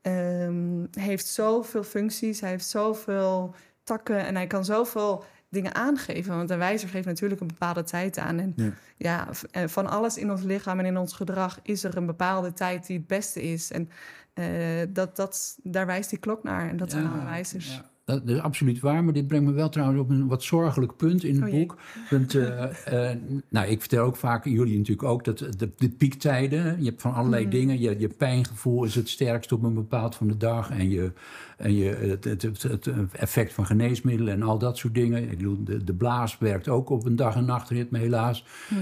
ehm, 0.00 0.84
heeft 0.90 1.26
zoveel 1.26 1.82
functies, 1.82 2.40
hij 2.40 2.50
heeft 2.50 2.66
zoveel 2.66 3.54
takken 3.88 4.26
en 4.26 4.34
hij 4.34 4.46
kan 4.46 4.64
zoveel 4.64 5.24
dingen 5.48 5.74
aangeven. 5.74 6.36
Want 6.36 6.50
een 6.50 6.58
wijzer 6.58 6.88
geeft 6.88 7.06
natuurlijk 7.06 7.40
een 7.40 7.46
bepaalde 7.46 7.82
tijd 7.82 8.18
aan. 8.18 8.38
En 8.38 8.52
Ja. 8.96 9.28
eh, 9.50 9.66
van 9.66 9.86
alles 9.86 10.16
in 10.16 10.30
ons 10.30 10.42
lichaam 10.42 10.78
en 10.78 10.86
in 10.86 10.96
ons 10.96 11.12
gedrag 11.12 11.58
is 11.62 11.84
er 11.84 11.96
een 11.96 12.06
bepaalde 12.06 12.52
tijd 12.52 12.86
die 12.86 12.96
het 12.98 13.06
beste 13.06 13.42
is. 13.42 13.70
En 13.72 13.90
eh, 14.34 14.46
dat, 14.88 15.16
dat, 15.16 15.58
daar 15.62 15.86
wijst 15.86 16.10
die 16.10 16.18
klok 16.18 16.42
naar. 16.42 16.68
En 16.68 16.76
dat 16.76 16.90
zijn 16.90 17.06
alle 17.12 17.24
wijzers. 17.24 17.74
ja. 17.74 17.90
Dat 18.08 18.28
is 18.28 18.38
absoluut 18.38 18.80
waar, 18.80 19.04
maar 19.04 19.12
dit 19.12 19.26
brengt 19.26 19.46
me 19.46 19.52
wel 19.52 19.68
trouwens 19.68 20.00
op 20.00 20.10
een 20.10 20.26
wat 20.26 20.42
zorgelijk 20.42 20.96
punt 20.96 21.24
in 21.24 21.34
het 21.42 21.52
Oh 21.52 21.58
boek. 21.58 21.76
Want, 22.10 22.34
eh, 22.34 22.64
eh, 23.10 23.16
nou, 23.48 23.66
ik 23.66 23.80
vertel 23.80 24.04
ook 24.04 24.16
vaak, 24.16 24.44
jullie 24.44 24.76
natuurlijk 24.78 25.08
ook, 25.08 25.24
dat 25.24 25.38
de, 25.38 25.70
de 25.76 25.88
piektijden, 25.88 26.76
je 26.78 26.84
hebt 26.88 27.00
van 27.02 27.14
allerlei 27.14 27.42
Mhm. 27.42 27.50
dingen. 27.50 27.80
Je, 27.80 27.98
je 27.98 28.08
pijngevoel 28.08 28.84
is 28.84 28.94
het 28.94 29.08
sterkst 29.08 29.52
op 29.52 29.62
een 29.62 29.74
bepaald 29.74 30.14
van 30.14 30.28
de 30.28 30.36
dag. 30.36 30.70
En, 30.70 30.90
je, 30.90 31.12
en 31.56 31.74
je, 31.74 31.88
het, 31.88 32.24
het, 32.24 32.42
het, 32.42 32.62
het 32.62 32.88
effect 33.12 33.52
van 33.52 33.66
geneesmiddelen 33.66 34.34
en 34.34 34.42
al 34.42 34.58
dat 34.58 34.78
soort 34.78 34.94
dingen. 34.94 35.22
Ik 35.30 35.36
bedoel, 35.36 35.64
de, 35.64 35.84
de 35.84 35.94
blaas 35.94 36.38
werkt 36.38 36.68
ook 36.68 36.90
op 36.90 37.04
een 37.04 37.16
dag- 37.16 37.36
en 37.36 37.44
nachtritme, 37.44 37.98
helaas. 37.98 38.44
Mhm. 38.68 38.80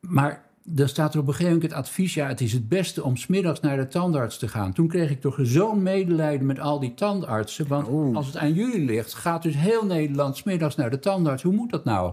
Maar 0.00 0.47
dan 0.70 0.88
staat 0.88 1.14
er 1.14 1.20
op 1.20 1.26
een 1.26 1.32
gegeven 1.34 1.52
moment 1.54 1.70
het 1.70 1.80
advies... 1.80 2.14
ja, 2.14 2.26
het 2.28 2.40
is 2.40 2.52
het 2.52 2.68
beste 2.68 3.02
om 3.04 3.16
smiddags 3.16 3.60
naar 3.60 3.76
de 3.76 3.88
tandarts 3.88 4.38
te 4.38 4.48
gaan. 4.48 4.72
Toen 4.72 4.88
kreeg 4.88 5.10
ik 5.10 5.20
toch 5.20 5.36
zo'n 5.42 5.82
medelijden 5.82 6.46
met 6.46 6.60
al 6.60 6.80
die 6.80 6.94
tandartsen. 6.94 7.66
Want 7.68 7.88
Oh. 7.88 8.16
als 8.16 8.26
het 8.26 8.36
aan 8.36 8.52
jullie 8.52 8.84
ligt, 8.84 9.14
gaat 9.14 9.42
dus 9.42 9.54
heel 9.56 9.86
Nederland... 9.86 10.36
smiddags 10.36 10.76
naar 10.76 10.90
de 10.90 10.98
tandarts. 10.98 11.42
Hoe 11.42 11.52
moet 11.54 11.70
dat 11.70 11.84
nou? 11.84 12.12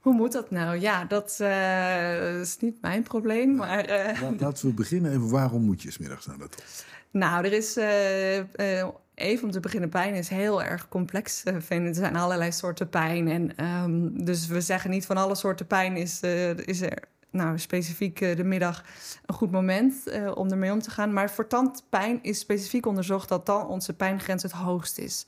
Hoe 0.00 0.14
moet 0.14 0.32
dat 0.32 0.50
nou? 0.50 0.80
Ja, 0.80 1.04
dat 1.04 1.36
eh, 1.40 2.40
is 2.40 2.56
niet 2.60 2.80
mijn 2.80 3.02
probleem. 3.02 3.54
Maar 3.56 3.84
eh, 3.84 4.20
La- 4.22 4.32
Laten 4.38 4.66
we 4.68 4.74
beginnen 4.74 5.10
even. 5.10 5.30
Waarom 5.30 5.62
moet 5.62 5.82
je 5.82 5.90
smiddags 5.90 6.26
naar 6.26 6.36
de 6.38 6.48
tandarts? 6.48 6.84
Nou, 7.10 7.44
er 7.44 7.52
is 7.52 7.76
eh, 7.76 8.38
eh, 8.80 8.86
even 9.14 9.44
om 9.44 9.50
te 9.50 9.60
beginnen, 9.60 9.88
pijn 9.88 10.14
is 10.14 10.28
heel 10.28 10.62
erg 10.62 10.88
complex. 10.88 11.42
vind 11.58 11.82
ik. 11.82 11.88
Er 11.88 11.94
zijn 11.94 12.16
allerlei 12.16 12.52
soorten 12.52 12.88
pijn. 12.88 13.28
En, 13.28 13.56
ehm, 13.56 14.24
dus 14.24 14.46
we 14.46 14.60
zeggen 14.60 14.90
niet 14.90 15.06
van 15.06 15.16
alle 15.16 15.34
soorten 15.34 15.66
pijn 15.66 15.96
is, 15.96 16.20
eh, 16.20 16.56
is 16.56 16.80
er 16.80 16.98
nou, 17.30 17.58
specifiek 17.58 18.20
eh, 18.20 18.36
de 18.36 18.44
middag 18.44 18.84
een 19.26 19.34
goed 19.34 19.50
moment 19.50 20.06
eh, 20.06 20.36
om 20.36 20.50
ermee 20.50 20.72
om 20.72 20.82
te 20.82 20.90
gaan. 20.90 21.12
Maar 21.12 21.30
voor 21.30 21.46
tandpijn 21.46 22.18
is 22.22 22.38
specifiek 22.38 22.86
onderzocht 22.86 23.28
dat 23.28 23.46
dan 23.46 23.66
onze 23.66 23.92
pijngrens 23.92 24.42
het 24.42 24.52
hoogst 24.52 24.98
is. 24.98 25.26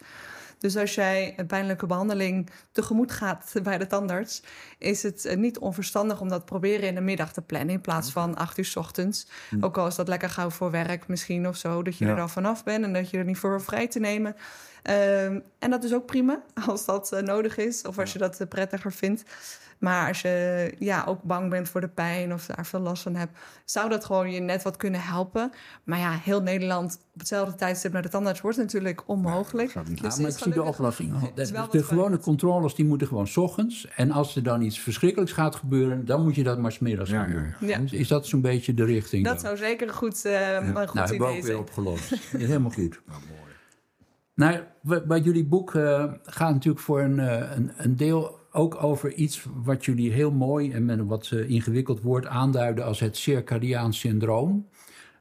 Dus 0.58 0.76
als 0.76 0.94
jij 0.94 1.34
een 1.37 1.46
pijnlijke 1.46 1.87
behandeling 1.87 2.50
tegemoet 2.72 3.12
gaat 3.12 3.52
bij 3.62 3.78
de 3.78 3.87
tandarts, 3.87 4.42
is 4.78 5.02
het 5.02 5.24
eh, 5.24 5.37
niet 5.37 5.58
onverstandig 5.58 6.20
om 6.20 6.28
dat 6.28 6.44
proberen 6.44 6.88
in 6.88 6.94
de 6.94 7.00
middag 7.00 7.32
te 7.32 7.42
plannen 7.42 7.74
in 7.74 7.80
plaats 7.80 8.12
van 8.12 8.37
acht 8.37 8.58
uur 8.58 8.64
's 8.64 8.76
ochtends. 8.76 9.26
Ook 9.61 9.78
al 9.78 9.87
is 9.87 9.94
dat 9.94 10.08
lekker 10.08 10.30
gauw 10.30 10.50
voor 10.50 10.70
werk 10.70 11.08
misschien 11.08 11.48
of 11.48 11.56
zo, 11.56 11.82
dat 11.82 11.96
je 11.98 12.04
Ja. 12.04 12.11
er 12.11 12.16
dan 12.16 12.30
vanaf 12.30 12.64
bent 12.64 12.84
en 12.84 12.92
dat 12.92 13.11
je 13.11 13.18
er 13.18 13.24
niet 13.24 13.38
voor 13.38 13.62
vrij 13.62 13.88
te 13.88 13.98
nemen. 13.98 14.37
Ehm, 14.82 15.40
en 15.58 15.70
dat 15.70 15.84
is 15.84 15.94
ook 15.94 16.06
prima 16.06 16.42
als 16.68 16.84
dat 16.84 17.20
nodig 17.24 17.56
is 17.56 17.82
of 17.82 17.98
als 17.98 18.12
je 18.12 18.18
dat 18.18 18.48
prettiger 18.48 18.92
vindt. 18.92 19.24
Maar 19.78 20.08
als 20.08 20.20
je 20.20 20.74
ja, 20.78 21.04
ook 21.08 21.22
bang 21.22 21.50
bent 21.50 21.68
voor 21.68 21.80
de 21.80 21.88
pijn 21.88 22.32
of 22.32 22.46
daar 22.46 22.66
veel 22.66 22.80
last 22.80 23.02
van 23.02 23.14
hebt, 23.14 23.38
zou 23.64 23.88
dat 23.88 24.04
gewoon 24.04 24.30
je 24.30 24.40
net 24.40 24.62
wat 24.62 24.76
kunnen 24.76 25.00
helpen. 25.02 25.52
Maar 25.84 25.98
ja, 25.98 26.10
heel 26.22 26.42
Nederland 26.42 26.98
op 27.14 27.18
hetzelfde 27.18 27.54
tijdstip 27.54 27.92
naar 27.92 28.02
de 28.02 28.08
tandarts 28.08 28.40
wordt 28.40 28.56
natuurlijk 28.56 29.02
onmogelijk. 29.06 29.66
Dus 29.66 29.74
Ja, 29.74 29.82
maar 30.00 30.28
is 30.28 30.36
ik 30.36 30.42
zie 30.42 30.52
de 30.52 30.62
oplossing. 30.62 31.32
De, 31.34 31.66
de 31.70 31.82
gewone 31.82 32.18
controles 32.18 32.74
die 32.74 32.84
moeten 32.86 33.06
gewoon 33.06 33.26
's 33.26 33.36
ochtends. 33.36 33.88
En 33.96 34.10
als 34.10 34.36
er 34.36 34.42
dan 34.42 34.62
iets 34.62 34.78
verschrikkelijks 34.78 35.32
gaat 35.32 35.54
gebeuren... 35.56 36.04
dan 36.04 36.22
moet 36.22 36.34
je 36.34 36.42
dat 36.42 36.58
maar 36.58 36.72
smiddags 36.72 37.10
Ja, 37.10 37.24
doen. 37.26 37.54
ja. 37.60 37.78
Is- 37.78 37.92
Is 37.92 38.08
dat 38.08 38.26
zo'n 38.26 38.40
beetje 38.40 38.74
de 38.74 38.84
richting? 38.84 39.24
Dat 39.24 39.32
dan? 39.34 39.42
zou 39.44 39.56
zeker 39.56 39.88
een 39.88 39.94
goed, 39.94 40.24
eh, 40.24 40.50
een 40.52 40.64
goed 40.66 40.74
nou, 40.74 41.08
hebben 41.08 41.08
we 41.08 41.14
idee 41.14 41.26
ook 41.26 41.32
weer 41.34 41.42
zijn. 41.44 41.56
opgelost. 41.58 42.14
Helemaal 42.46 42.70
goed. 42.70 43.00
Nou, 43.06 43.20
mooi. 43.28 43.40
Nou, 44.34 44.60
bij 45.06 45.20
jullie 45.20 45.44
boek 45.44 45.74
eh, 45.74 46.04
gaat 46.22 46.52
natuurlijk 46.52 46.84
voor 46.84 47.00
een, 47.00 47.18
eh, 47.18 47.56
een, 47.56 47.72
een 47.76 47.96
deel 47.96 48.38
ook 48.59 48.83
over 48.83 49.12
iets 49.12 49.47
wat 49.55 49.85
jullie 49.85 50.12
heel 50.12 50.31
mooi 50.31 50.73
en 50.73 50.85
met 50.85 50.99
een 50.99 51.07
wat 51.07 51.31
eh, 51.33 51.51
ingewikkeld 51.51 52.01
woord 52.01 52.27
aanduiden 52.27 52.85
als 52.85 53.01
het 53.01 53.16
circadiaan 53.16 53.92
syndroom. 53.92 54.68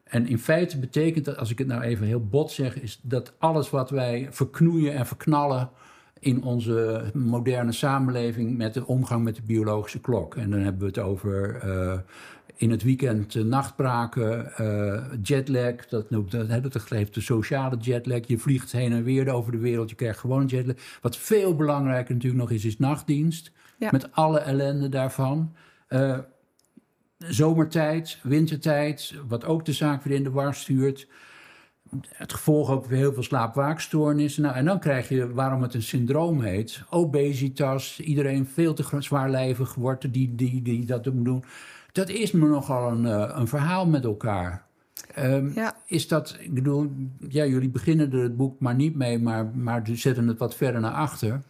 En 0.04 0.28
in 0.28 0.40
feite 0.40 0.80
betekent 0.80 1.26
dat, 1.26 1.38
als 1.38 1.52
ik 1.52 1.58
het 1.58 1.68
nou 1.68 1.82
even 1.82 2.06
heel 2.08 2.26
bot 2.26 2.52
zeg, 2.52 2.82
is 2.82 3.00
dat 3.04 3.34
alles 3.38 3.70
wat 3.70 3.90
wij 3.90 4.28
verknoeien 4.30 4.94
en 4.94 5.06
verknallen 5.06 5.70
in 6.20 6.44
onze 6.44 7.04
moderne 7.14 7.72
samenleving 7.72 8.58
met 8.58 8.74
de 8.74 8.88
omgang 8.88 9.24
met 9.24 9.36
de 9.36 9.42
biologische 9.42 10.02
klok. 10.02 10.36
En 10.36 10.50
dan 10.50 10.60
hebben 10.60 10.82
we 10.82 10.88
het 10.88 11.00
over 11.00 11.56
eh, 11.56 12.00
in 12.58 12.72
het 12.72 12.84
weekend 12.84 13.36
eh, 13.36 13.44
nachtbraken, 13.44 14.56
eh, 14.56 15.04
jetlag, 15.22 15.88
dat, 15.88 16.10
noemt- 16.10 16.32
dat, 16.32 16.64
dat 16.64 16.82
geeft 16.82 17.14
de 17.14 17.22
sociale 17.22 17.78
jetlag. 17.78 18.28
Je 18.28 18.38
vliegt 18.38 18.72
heen 18.72 18.92
en 18.92 19.04
weer 19.04 19.30
over 19.30 19.52
de 19.52 19.58
wereld, 19.58 19.90
je 19.90 19.96
krijgt 19.96 20.20
gewoon 20.20 20.42
een 20.42 20.48
jetlag. 20.48 20.76
Wat 21.02 21.18
veel 21.18 21.56
belangrijker 21.56 22.14
natuurlijk 22.14 22.42
nog 22.42 22.52
is, 22.52 22.66
is 22.66 22.78
nachtdienst. 22.78 23.52
Ja. 23.80 23.90
Met 23.92 24.12
alle 24.12 24.40
ellende 24.40 24.90
daarvan. 24.90 25.54
Eh, 25.88 26.18
zomertijd, 27.18 28.20
wintertijd, 28.24 29.14
wat 29.28 29.46
ook 29.46 29.66
de 29.66 29.74
zaak 29.74 30.04
weer 30.04 30.16
in 30.16 30.24
de 30.24 30.32
war 30.32 30.56
stuurt. 30.56 31.08
Het 32.08 32.34
gevolg 32.34 32.70
ook 32.70 32.86
weer 32.86 32.98
heel 32.98 33.14
veel 33.14 33.24
slaapwaakstoornissen. 33.24 34.44
Nou, 34.44 34.56
en 34.56 34.66
dan 34.66 34.80
krijg 34.80 35.10
je, 35.10 35.34
waarom 35.34 35.62
het 35.62 35.74
een 35.74 35.82
syndroom 35.82 36.42
heet, 36.42 36.84
obesitas. 36.90 38.00
Iedereen 38.00 38.46
veel 38.46 38.74
te 38.74 38.84
zwaarlijvig 39.00 39.76
wordt 39.76 40.14
die, 40.14 40.36
die, 40.36 40.62
die 40.62 40.86
dat 40.86 41.14
moet 41.14 41.26
doen. 41.26 41.44
Dat 41.98 42.10
is 42.10 42.32
me 42.32 42.48
nogal 42.48 42.92
een, 42.92 43.06
eh, 43.06 43.32
een 43.40 43.48
verhaal 43.48 43.88
met 43.88 44.04
elkaar. 44.04 44.66
Ehm, 45.14 45.52
Ja. 45.56 45.76
Is 45.86 46.08
dat, 46.08 46.38
ik 46.40 46.54
bedoel, 46.54 46.92
ja, 47.30 47.46
jullie 47.46 47.70
beginnen 47.70 48.12
er 48.12 48.20
het 48.22 48.38
boek 48.38 48.60
maar 48.60 48.76
niet 48.76 48.96
mee, 48.96 49.20
maar, 49.20 49.46
maar 49.46 49.82
zetten 49.94 50.28
het 50.28 50.38
wat 50.40 50.56
verder 50.56 50.82
naar 50.82 50.92
achter. 50.94 51.42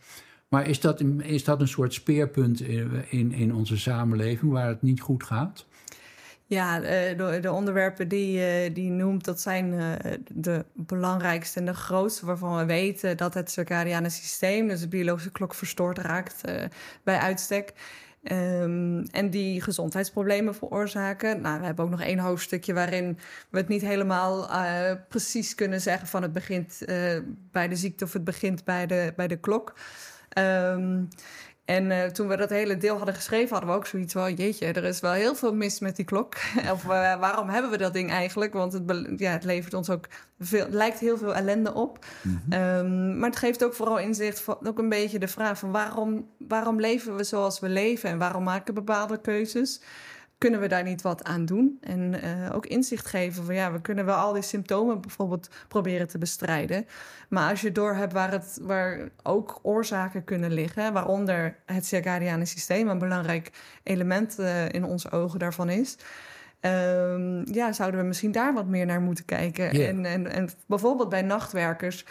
Maar 0.48 0.68
is 0.68 0.80
dat, 0.80 1.00
een- 1.00 1.22
is 1.22 1.44
dat 1.44 1.62
een 1.62 1.68
soort 1.68 1.94
speerpunt 1.94 2.62
in, 2.62 2.92
in, 3.10 3.32
in 3.32 3.54
onze 3.54 3.78
samenleving 3.78 4.52
waar 4.52 4.68
het 4.68 4.82
niet 4.82 5.02
goed 5.02 5.24
gaat? 5.24 5.66
Ja, 6.46 6.82
eh, 6.82 7.18
de, 7.18 7.40
de 7.42 7.52
onderwerpen 7.52 8.08
die 8.08 8.32
je 8.40 8.70
die 8.74 8.90
noemt, 8.92 9.26
dat 9.26 9.42
zijn 9.42 9.74
eh, 9.74 10.12
de 10.34 10.66
belangrijkste 10.74 11.60
en 11.60 11.66
de 11.66 11.74
grootste 11.74 12.26
waarvan 12.26 12.58
we 12.58 12.66
weten 12.66 13.18
dat 13.18 13.34
het 13.34 13.52
circadiane 13.52 14.10
systeem, 14.10 14.68
dus 14.68 14.80
de 14.80 14.88
biologische 14.88 15.32
klok, 15.32 15.54
verstoord 15.54 15.98
raakt 15.98 16.42
eh, 16.44 16.64
bij 17.04 17.18
uitstek. 17.18 17.74
Ehm, 18.28 19.06
en 19.12 19.30
die 19.30 19.62
gezondheidsproblemen 19.62 20.56
veroorzaken. 20.56 21.42
Nou, 21.42 21.60
we 21.60 21.66
hebben 21.66 21.86
ook 21.86 21.92
nog 21.92 22.02
één 22.02 22.20
hoofdstukje 22.20 22.74
waarin 22.74 23.18
we 23.50 23.58
het 23.58 23.68
niet 23.68 23.82
helemaal 23.82 24.50
uh, 24.50 24.92
precies 25.10 25.56
kunnen 25.56 25.82
zeggen 25.82 26.08
van 26.08 26.22
het 26.22 26.34
begint 26.34 26.78
uh, 26.86 27.20
bij 27.52 27.68
de 27.68 27.76
ziekte 27.76 28.04
of 28.04 28.14
het 28.14 28.24
begint 28.24 28.64
bij 28.64 28.88
de, 28.88 29.14
bij 29.16 29.28
de 29.28 29.40
klok. 29.40 29.74
Um, 30.38 31.08
en 31.68 31.92
uh, 31.92 32.04
toen 32.04 32.28
we 32.28 32.38
dat 32.38 32.50
hele 32.50 32.78
deel 32.78 32.96
hadden 32.96 33.16
geschreven, 33.16 33.50
hadden 33.50 33.70
we 33.70 33.76
ook 33.76 33.86
zoiets 33.86 34.14
van: 34.14 34.34
jeetje, 34.34 34.66
er 34.66 34.84
is 34.84 35.00
wel 35.00 35.12
heel 35.12 35.36
veel 35.36 35.54
mis 35.54 35.80
met 35.80 35.96
die 35.96 36.06
klok. 36.06 36.36
of 36.74 36.84
uh, 36.84 36.90
waarom 37.20 37.50
hebben 37.50 37.72
we 37.72 37.78
dat 37.78 37.94
ding 37.94 38.12
eigenlijk? 38.12 38.54
Want 38.54 38.74
het, 38.74 38.84
ja, 39.18 39.32
het 39.32 39.44
levert 39.44 39.74
ons 39.74 39.90
ook 39.90 40.08
veel, 40.40 40.64
het 40.64 40.74
lijkt 40.74 41.00
heel 41.00 41.18
veel 41.18 41.36
ellende 41.36 41.74
op. 41.74 42.06
Mm 42.22 42.42
-hmm. 42.50 42.62
um, 42.62 43.20
maar 43.20 43.30
het 43.30 43.40
geeft 43.40 43.64
ook 43.64 43.74
vooral 43.74 44.00
inzicht, 44.00 44.40
van, 44.40 44.58
ook 44.68 44.80
een 44.80 44.90
beetje 44.90 45.20
de 45.20 45.28
vraag 45.28 45.60
van 45.60 45.72
waarom, 45.72 46.30
waarom 46.38 46.80
leven 46.80 47.16
we 47.16 47.24
zoals 47.24 47.60
we 47.60 47.70
leven 47.70 48.10
en 48.10 48.18
waarom 48.18 48.44
maken 48.44 48.66
we 48.66 48.82
bepaalde 48.82 49.22
keuzes? 49.22 49.82
Kunnen 50.38 50.60
we 50.60 50.68
daar 50.68 50.84
niet 50.84 51.02
wat 51.02 51.24
aan 51.24 51.46
doen? 51.46 51.78
En 51.82 52.14
uh, 52.14 52.56
ook 52.56 52.66
inzicht 52.66 53.06
geven 53.06 53.46
van 53.46 53.56
ja, 53.56 53.72
we 53.72 53.82
kunnen 53.82 54.06
wel 54.06 54.16
al 54.16 54.34
die 54.34 54.42
symptomen 54.42 55.02
bijvoorbeeld 55.02 55.50
proberen 55.68 56.08
te 56.08 56.18
bestrijden. 56.18 56.86
Maar 57.30 57.50
als 57.50 57.62
je 57.62 57.72
doorhebt 57.72 58.14
waar, 58.14 58.32
het, 58.32 58.60
waar 58.62 59.10
ook 59.24 59.60
oorzaken 59.62 60.24
kunnen 60.24 60.52
liggen, 60.52 60.94
waaronder 60.94 61.58
het 61.66 61.86
circadiane 61.86 62.46
systeem 62.46 62.88
een 62.88 62.98
belangrijk 63.00 63.52
element 63.84 64.40
uh, 64.40 64.70
in 64.70 64.84
onze 64.84 65.12
ogen 65.12 65.40
daarvan 65.40 65.70
is. 65.70 65.98
Um, 66.62 67.54
ja, 67.54 67.72
zouden 67.72 68.00
we 68.00 68.06
misschien 68.06 68.32
daar 68.32 68.54
wat 68.54 68.68
meer 68.68 68.86
naar 68.86 69.02
moeten 69.02 69.26
kijken. 69.26 69.70
En, 69.70 70.06
en, 70.06 70.32
en 70.32 70.50
bijvoorbeeld 70.66 71.10
bij 71.10 71.22
nachtwerkers 71.22 72.06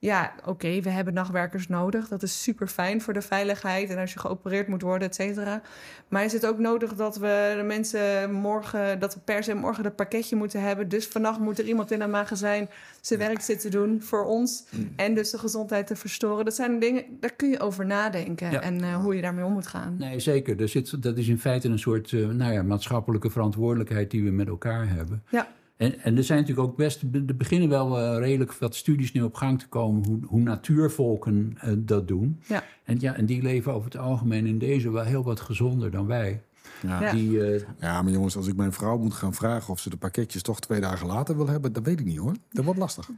ja, 0.00 0.32
oké, 0.40 0.48
okay, 0.48 0.82
we 0.82 0.90
hebben 0.90 1.14
nachtwerkers 1.14 1.68
nodig. 1.68 2.08
Dat 2.08 2.22
is 2.22 2.42
super 2.42 2.66
fijn 2.66 3.00
voor 3.00 3.12
de 3.12 3.22
veiligheid 3.22 3.90
en 3.90 3.98
als 3.98 4.12
je 4.12 4.18
geopereerd 4.18 4.68
moet 4.68 4.82
worden, 4.82 5.08
et 5.08 5.14
cetera. 5.14 5.62
Maar 6.08 6.24
is 6.24 6.32
het 6.32 6.46
ook 6.46 6.58
nodig 6.58 6.94
dat 6.94 7.16
we 7.16 7.54
de 7.56 7.62
mensen 7.62 8.32
morgen, 8.32 8.98
dat 8.98 9.14
we 9.14 9.20
per 9.20 9.42
se 9.42 9.54
morgen 9.54 9.82
dat 9.82 9.96
pakketje 9.96 10.36
moeten 10.36 10.62
hebben? 10.62 10.88
Dus 10.88 11.06
vannacht 11.06 11.38
moet 11.40 11.58
er 11.58 11.64
iemand 11.64 11.90
in 11.90 12.00
een 12.00 12.10
magazijn 12.10 12.68
zijn 13.00 13.18
werk 13.18 13.40
zitten 13.40 13.70
doen 13.70 14.02
voor 14.02 14.24
ons 14.24 14.64
en 14.96 15.14
dus 15.14 15.30
de 15.30 15.38
gezondheid 15.38 15.86
te 15.86 15.96
verstoren. 15.96 16.44
Dat 16.44 16.54
zijn 16.54 16.78
dingen, 16.78 17.04
daar 17.20 17.34
kun 17.36 17.48
je 17.48 17.60
over 17.60 17.86
nadenken 17.86 18.50
Ja. 18.50 18.60
en 18.60 18.78
uh, 18.78 18.96
hoe 18.96 19.14
je 19.14 19.22
daarmee 19.22 19.44
om 19.44 19.52
moet 19.52 19.66
gaan. 19.66 19.96
Nee, 19.98 20.20
zeker. 20.20 20.60
Er 20.60 20.68
zit, 20.68 21.02
dat 21.02 21.16
is 21.18 21.28
in 21.28 21.38
feite 21.38 21.68
een 21.68 21.78
soort 21.78 22.12
uh, 22.12 22.28
nou 22.28 22.52
ja, 22.52 22.62
maatschappelijke 22.62 23.30
verantwoordelijkheid 23.30 24.10
die 24.10 24.24
we 24.24 24.30
met 24.30 24.48
elkaar 24.48 24.88
hebben. 24.88 25.22
Ja. 25.28 25.48
En, 25.78 26.00
en 26.00 26.16
er 26.16 26.24
zijn 26.24 26.40
natuurlijk 26.40 26.68
ook 26.68 26.76
best, 26.76 27.02
er 27.26 27.36
beginnen 27.36 27.68
wel 27.68 27.98
uh, 27.98 28.18
redelijk 28.18 28.52
wat 28.52 28.74
studies 28.74 29.12
nu 29.12 29.22
op 29.22 29.34
gang 29.34 29.58
te 29.58 29.68
komen 29.68 30.06
hoe, 30.06 30.18
hoe 30.26 30.40
natuurvolken 30.40 31.58
uh, 31.64 31.72
dat 31.76 32.08
doen. 32.08 32.40
Ja. 32.46 32.64
En, 32.84 32.96
ja, 33.00 33.14
en 33.14 33.26
die 33.26 33.42
leven 33.42 33.72
over 33.72 33.90
het 33.90 34.00
algemeen 34.00 34.46
in 34.46 34.58
deze 34.58 34.90
wel 34.90 35.04
heel 35.04 35.22
wat 35.22 35.40
gezonder 35.40 35.90
dan 35.90 36.06
wij. 36.06 36.42
Ja. 36.82 37.12
Die, 37.12 37.30
uh, 37.30 37.60
ja, 37.80 38.02
maar 38.02 38.12
jongens, 38.12 38.36
als 38.36 38.46
ik 38.46 38.56
mijn 38.56 38.72
vrouw 38.72 38.98
moet 38.98 39.14
gaan 39.14 39.34
vragen 39.34 39.72
of 39.72 39.80
ze 39.80 39.90
de 39.90 39.96
pakketjes 39.96 40.42
toch 40.42 40.60
twee 40.60 40.80
dagen 40.80 41.06
later 41.06 41.36
wil 41.36 41.48
hebben, 41.48 41.72
dat 41.72 41.84
weet 41.84 42.00
ik 42.00 42.06
niet 42.06 42.18
hoor. 42.18 42.34
Dat 42.50 42.64
wordt 42.64 42.80
lastig. 42.80 43.10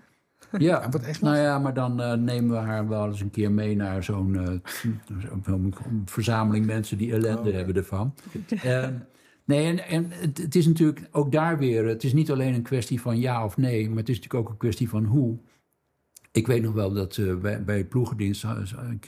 ja, 0.59 0.91
echt 0.93 1.21
nou 1.21 1.37
ja, 1.37 1.59
maar 1.59 1.75
dan 1.75 2.01
uh, 2.01 2.13
nemen 2.13 2.51
we 2.51 2.57
haar 2.57 2.89
wel 2.89 3.07
eens 3.07 3.21
een 3.21 3.31
keer 3.31 3.53
mee 3.53 3.77
naar 3.77 4.05
zo'n 4.05 4.35
uh, 4.35 4.49
zo 5.21 5.71
verzameling 6.05 6.67
mensen 6.67 6.99
die 6.99 7.13
ellende 7.13 7.49
Oh, 7.49 7.55
hebben 7.55 7.77
ervan. 7.77 8.15
Ehm, 8.63 8.95
Nee, 9.45 9.67
en, 9.67 9.87
en 9.87 10.11
het, 10.11 10.39
het, 10.39 10.55
is 10.55 10.67
natuurlijk 10.67 11.09
ook 11.11 11.33
daar 11.33 11.59
weer... 11.59 11.87
Het 11.87 12.05
is 12.05 12.13
niet 12.13 12.31
alleen 12.31 12.55
een 12.55 12.63
kwestie 12.63 13.01
van 13.01 13.19
ja 13.21 13.45
of 13.45 13.57
nee... 13.57 13.89
maar 13.89 13.99
het 13.99 14.09
is 14.09 14.17
natuurlijk 14.17 14.45
ook 14.45 14.51
een 14.51 14.59
kwestie 14.59 14.89
van 14.89 15.05
hoe. 15.05 15.39
Ik 16.33 16.47
weet 16.47 16.63
nog 16.63 16.73
wel 16.73 16.93
dat 16.93 17.17
uh, 17.17 17.37
bij, 17.37 17.65
bij 17.65 17.85
ploegendienst... 17.85 18.45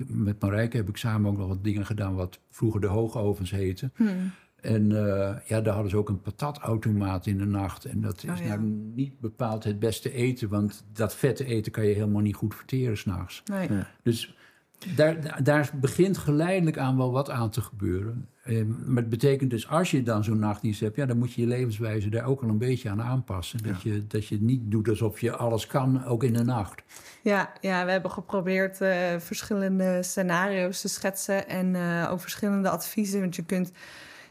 met 0.07 0.40
Marijke 0.40 0.77
heb 0.77 0.88
ik 0.88 0.97
samen 0.97 1.31
ook 1.31 1.37
nog 1.37 1.49
wat 1.49 1.64
dingen 1.64 1.87
gedaan... 1.87 2.14
wat 2.14 2.38
vroeger 2.51 2.81
de 2.81 2.87
hoogovens 2.87 3.51
heten. 3.51 3.92
Hmm. 3.95 4.33
En 4.61 4.90
uh, 4.90 5.37
ja, 5.47 5.61
daar 5.61 5.75
hadden 5.75 5.90
ze 5.90 5.97
ook 5.97 6.09
een 6.09 6.21
patatautomaat 6.21 7.27
in 7.27 7.38
de 7.38 7.45
nacht. 7.45 7.85
En 7.85 8.01
dat 8.01 8.23
is 8.23 8.31
Oh, 8.31 8.37
ja. 8.37 8.47
nou 8.47 8.61
niet 8.95 9.21
bepaald 9.21 9.64
het 9.64 9.79
beste 9.79 10.12
eten... 10.12 10.49
want 10.49 10.85
dat 10.92 11.14
vette 11.14 11.45
eten 11.45 11.73
kan 11.73 11.87
je 11.87 11.95
helemaal 11.95 12.23
niet 12.23 12.35
goed 12.35 12.55
verteren 12.55 12.99
s'nachts. 12.99 13.42
Nee. 13.45 13.73
Ja. 13.73 13.88
Dus 14.03 14.37
daar, 14.97 15.42
daar 15.42 15.71
begint 15.81 16.18
geleidelijk 16.18 16.79
aan 16.79 16.97
wel 16.97 17.12
wat 17.12 17.31
aan 17.31 17.51
te 17.51 17.61
gebeuren. 17.61 18.29
Eh, 18.42 18.64
maar 18.87 19.03
het 19.03 19.09
betekent 19.09 19.51
dus, 19.51 19.68
als 19.68 19.90
je 19.90 20.03
dan 20.03 20.25
zo'n 20.25 20.38
nachtdienst 20.38 20.81
hebt... 20.81 20.97
Ja, 20.97 21.07
dan 21.07 21.18
moet 21.18 21.33
je 21.33 21.40
je 21.40 21.47
levenswijze 21.47 22.09
daar 22.09 22.25
ook 22.25 22.42
al 22.42 22.49
een 22.49 22.59
beetje 22.59 22.90
aan 22.90 23.03
aanpassen. 23.03 23.62
Dat, 23.62 23.83
je, 23.83 24.07
dat 24.07 24.27
je 24.27 24.42
niet 24.42 24.71
doet 24.71 24.88
alsof 24.88 25.21
je 25.21 25.37
alles 25.37 25.66
kan, 25.66 26.05
ook 26.05 26.25
in 26.25 26.33
de 26.33 26.45
nacht. 26.45 26.83
Ja, 27.23 27.53
ja, 27.61 27.85
we 27.85 27.90
hebben 27.90 28.11
geprobeerd 28.11 28.81
uh, 28.81 28.90
verschillende 29.18 30.03
scenario's 30.03 30.81
te 30.81 30.88
schetsen... 30.88 31.49
en 31.49 31.75
uh, 31.75 32.09
ook 32.11 32.21
verschillende 32.21 32.68
adviezen. 32.68 33.21
Want 33.21 33.37
je 33.37 33.45
kunt 33.45 33.73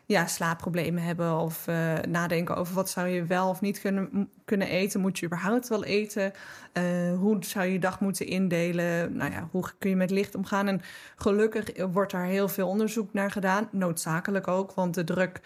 ja, 0.05 0.27
slaapproblemen 0.27 1.03
hebben 1.03 1.37
of 1.37 1.67
uh, 1.67 1.93
nadenken 2.07 2.55
over 2.55 2.73
wat 2.75 2.89
zou 2.89 3.07
je 3.07 3.25
wel 3.25 3.49
of 3.49 3.61
niet 3.61 3.81
kunnen, 3.81 4.29
kunnen 4.45 4.67
eten. 4.67 4.99
Moet 4.99 5.19
je 5.19 5.25
überhaupt 5.25 5.67
wel 5.67 5.83
eten? 5.83 6.31
Uh, 6.73 7.17
hoe 7.17 7.37
zou 7.39 7.65
je 7.65 7.71
je 7.71 7.79
dag 7.79 7.99
moeten 7.99 8.25
indelen? 8.25 9.15
Nou 9.15 9.31
ja, 9.31 9.47
hoe 9.51 9.63
kun 9.77 9.89
je 9.89 9.95
met 9.95 10.11
licht 10.11 10.35
omgaan? 10.35 10.67
En 10.67 10.81
gelukkig 11.15 11.85
wordt 11.91 12.11
daar 12.11 12.25
heel 12.25 12.47
veel 12.47 12.67
onderzoek 12.67 13.13
naar 13.13 13.31
gedaan. 13.31 13.67
Noodzakelijk 13.71 14.47
ook, 14.47 14.73
want 14.73 14.93
de 14.93 15.03
druk 15.03 15.39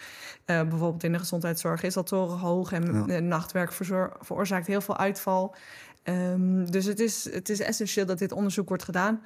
uh, 0.45 0.61
bijvoorbeeld 0.61 1.03
in 1.03 1.11
de 1.11 1.19
gezondheidszorg 1.19 1.83
is 1.83 1.97
al 1.97 2.03
torenhoog. 2.03 2.71
En 2.71 3.03
ja. 3.07 3.19
nachtwerk 3.19 3.71
veroorzaakt 4.19 4.67
heel 4.67 4.81
veel 4.81 4.97
uitval. 4.97 5.55
Um, 6.03 6.71
dus 6.71 6.85
het 6.85 6.99
is, 6.99 7.33
het 7.33 7.49
is 7.49 7.59
essentieel 7.59 8.05
dat 8.05 8.17
dit 8.17 8.31
onderzoek 8.31 8.67
wordt 8.67 8.83
gedaan 8.83 9.21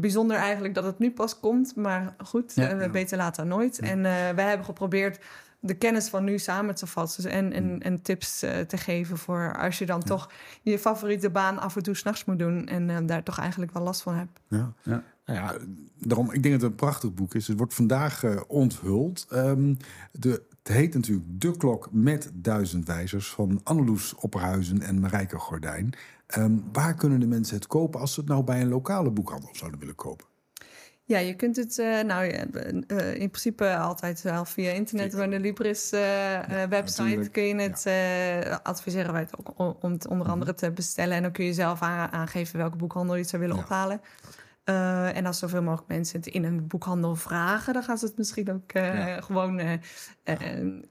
bijzonder 0.00 0.36
eigenlijk 0.36 0.74
dat 0.74 0.84
het 0.84 0.98
nu 0.98 1.10
pas 1.10 1.40
komt. 1.40 1.76
Maar 1.76 2.14
goed, 2.24 2.52
ja, 2.54 2.74
uh, 2.74 2.90
beter 2.90 3.16
later 3.16 3.48
dan 3.48 3.58
nooit. 3.58 3.78
Ja. 3.80 3.88
En 3.88 3.98
uh, 3.98 4.04
wij 4.04 4.48
hebben 4.48 4.66
geprobeerd 4.66 5.18
de 5.60 5.74
kennis 5.74 6.08
van 6.08 6.24
nu 6.24 6.38
samen 6.38 6.74
te 6.74 6.86
vatten 6.86 7.30
en, 7.30 7.52
en, 7.52 7.82
en 7.82 8.02
tips 8.02 8.42
uh, 8.44 8.58
te 8.58 8.76
geven 8.76 9.18
voor 9.18 9.56
als 9.58 9.78
je 9.78 9.86
dan 9.86 10.00
ja. 10.00 10.06
toch 10.06 10.30
je 10.62 10.78
favoriete 10.78 11.30
baan 11.30 11.58
af 11.58 11.76
en 11.76 11.82
toe 11.82 11.94
s'nachts 11.94 12.24
moet 12.24 12.38
doen 12.38 12.66
en 12.66 13.06
daar 13.06 13.22
toch 13.22 13.38
eigenlijk 13.38 13.72
wel 13.72 13.82
last 13.82 14.02
van 14.02 14.14
hebt. 14.14 14.40
Ja. 14.48 14.72
ja. 14.82 15.02
Nou 15.24 15.40
ja, 15.40 15.56
daarom, 15.98 16.32
ik 16.32 16.42
denk 16.42 16.54
dat 16.54 16.62
het 16.62 16.70
een 16.70 16.76
prachtig 16.76 17.14
boek 17.14 17.34
is. 17.34 17.48
Het 17.48 17.58
wordt 17.58 17.74
vandaag 17.74 18.22
uh, 18.22 18.40
onthuld. 18.46 19.26
Um, 19.32 19.76
de, 20.12 20.42
het 20.62 20.76
heet 20.76 20.94
natuurlijk 20.94 21.26
De 21.28 21.56
Klok 21.56 21.88
met 21.90 22.30
Duizend 22.34 22.86
Wijzers 22.86 23.30
van 23.30 23.60
Anneloes 23.62 24.14
Opperhuizen 24.14 24.82
en 24.82 25.00
Marijke 25.00 25.38
Gordijn. 25.38 25.94
Um, 26.36 26.64
waar 26.72 26.94
kunnen 26.94 27.20
de 27.20 27.26
mensen 27.26 27.56
het 27.56 27.66
kopen 27.66 28.00
als 28.00 28.14
ze 28.14 28.20
het 28.20 28.28
nou 28.28 28.42
bij 28.42 28.60
een 28.60 28.68
lokale 28.68 29.10
boekhandel 29.10 29.50
zouden 29.52 29.80
willen 29.80 29.94
kopen? 29.94 30.26
Ja, 31.04 31.18
je 31.18 31.34
kunt 31.34 31.56
het 31.56 31.78
uh, 31.78 32.00
nou, 32.00 32.26
uh, 32.26 33.14
in 33.14 33.30
principe 33.30 33.76
altijd 33.76 34.22
wel 34.22 34.44
via 34.44 34.70
internet. 34.70 35.16
Bij 35.16 35.28
de 35.28 35.40
Libris 35.40 35.92
uh, 35.92 36.00
ja, 36.00 36.68
website 36.68 37.02
natuurlijk. 37.02 37.32
kun 37.32 37.42
je 37.42 37.54
het 37.54 37.82
ja. 38.44 38.60
adviseren 38.62 39.12
wij 39.12 39.20
het 39.20 39.38
ook 39.38 39.82
om 39.84 39.92
het 39.92 40.06
onder 40.06 40.28
andere 40.28 40.54
te 40.54 40.70
bestellen. 40.70 41.16
En 41.16 41.22
dan 41.22 41.32
kun 41.32 41.44
je 41.44 41.52
zelf 41.52 41.82
aan, 41.82 42.12
aangeven 42.12 42.58
welke 42.58 42.76
boekhandel 42.76 43.14
je 43.14 43.20
het 43.20 43.30
zou 43.30 43.42
willen 43.42 43.56
ja. 43.56 43.62
ophalen. 43.62 44.00
Uh, 44.68 45.16
en 45.16 45.26
als 45.26 45.38
zoveel 45.38 45.62
mogelijk 45.62 45.88
mensen 45.88 46.16
het 46.18 46.26
in 46.26 46.44
een 46.44 46.66
boekhandel 46.66 47.14
vragen, 47.14 47.72
dan 47.72 47.82
gaan 47.82 47.98
ze 47.98 48.06
het 48.06 48.16
misschien 48.16 48.52
ook 48.52 48.74
uh, 48.74 48.82
ja. 48.94 49.20
gewoon 49.20 49.60
uh, 49.60 49.72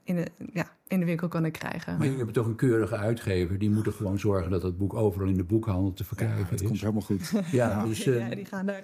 in, 0.04 0.16
de, 0.16 0.28
ja, 0.54 0.66
in 0.88 1.00
de 1.00 1.06
winkel 1.06 1.28
kunnen 1.28 1.52
krijgen. 1.52 1.92
Maar 1.92 2.02
jullie 2.02 2.18
hebben 2.18 2.36
toch 2.36 2.46
een 2.46 2.56
keurige 2.56 2.96
uitgever. 2.96 3.58
Die 3.60 3.70
moeten 3.70 3.94
gewoon 3.94 4.20
zorgen 4.20 4.52
dat 4.52 4.64
het 4.64 4.78
boek 4.78 4.94
overal 4.94 5.28
in 5.28 5.38
de 5.38 5.44
boekhandel 5.44 5.94
te 5.94 6.04
verkrijgen 6.04 6.38
ja, 6.38 6.50
het 6.50 6.62
is. 6.62 6.68
komt 6.68 6.80
helemaal 6.80 7.02
goed. 7.02 7.32
ja, 7.52 7.86
dus, 7.86 8.04
ja, 8.04 8.30
die 8.30 8.46
gaan 8.46 8.66
daar 8.66 8.84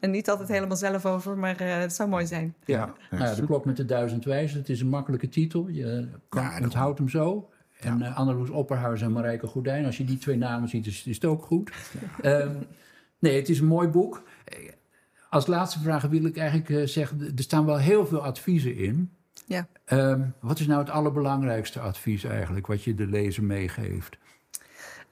en 0.00 0.10
niet 0.10 0.30
altijd 0.30 0.48
helemaal 0.48 0.76
zelf 0.76 1.06
over, 1.06 1.38
maar 1.38 1.60
het 1.60 1.92
zou 1.92 2.08
mooi 2.08 2.26
zijn. 2.26 2.54
Ja, 2.64 2.94
nou 3.10 3.24
ja, 3.24 3.34
de 3.34 3.44
klok 3.44 3.64
met 3.64 3.76
de 3.76 3.84
duizend 3.84 4.24
wijzen. 4.24 4.58
Het 4.58 4.68
is 4.68 4.80
een 4.80 4.88
makkelijke 4.88 5.28
titel. 5.28 5.68
Je 5.68 6.08
kan, 6.28 6.62
onthoudt 6.62 6.98
hem 6.98 7.08
zo. 7.08 7.50
En 7.80 8.00
uh, 8.00 8.16
Anneloes 8.16 8.50
Opperhuis 8.50 9.02
en 9.02 9.12
Marijke 9.12 9.46
Goedijn. 9.46 9.84
Als 9.84 9.96
je 9.96 10.04
die 10.04 10.18
twee 10.18 10.36
namen 10.36 10.68
ziet, 10.68 10.86
is, 10.86 11.06
is 11.06 11.14
het 11.14 11.24
ook 11.24 11.42
goed. 11.42 11.72
um, 12.22 12.66
Nee, 13.18 13.36
het 13.36 13.48
is 13.48 13.60
een 13.60 13.66
mooi 13.66 13.88
boek. 13.88 14.22
Als 15.30 15.46
laatste 15.46 15.80
vraag 15.80 16.02
wil 16.02 16.24
ik 16.24 16.36
eigenlijk 16.36 16.68
uh, 16.68 16.86
zeggen: 16.86 17.32
er 17.36 17.42
staan 17.42 17.66
wel 17.66 17.78
heel 17.78 18.06
veel 18.06 18.24
adviezen 18.24 18.76
in. 18.76 19.10
Ja. 19.46 19.66
Um, 19.86 20.34
wat 20.40 20.58
is 20.58 20.66
nou 20.66 20.80
het 20.80 20.90
allerbelangrijkste 20.90 21.80
advies 21.80 22.24
eigenlijk, 22.24 22.66
wat 22.66 22.82
je 22.84 22.94
de 22.94 23.06
lezer 23.06 23.44
meegeeft? 23.44 24.16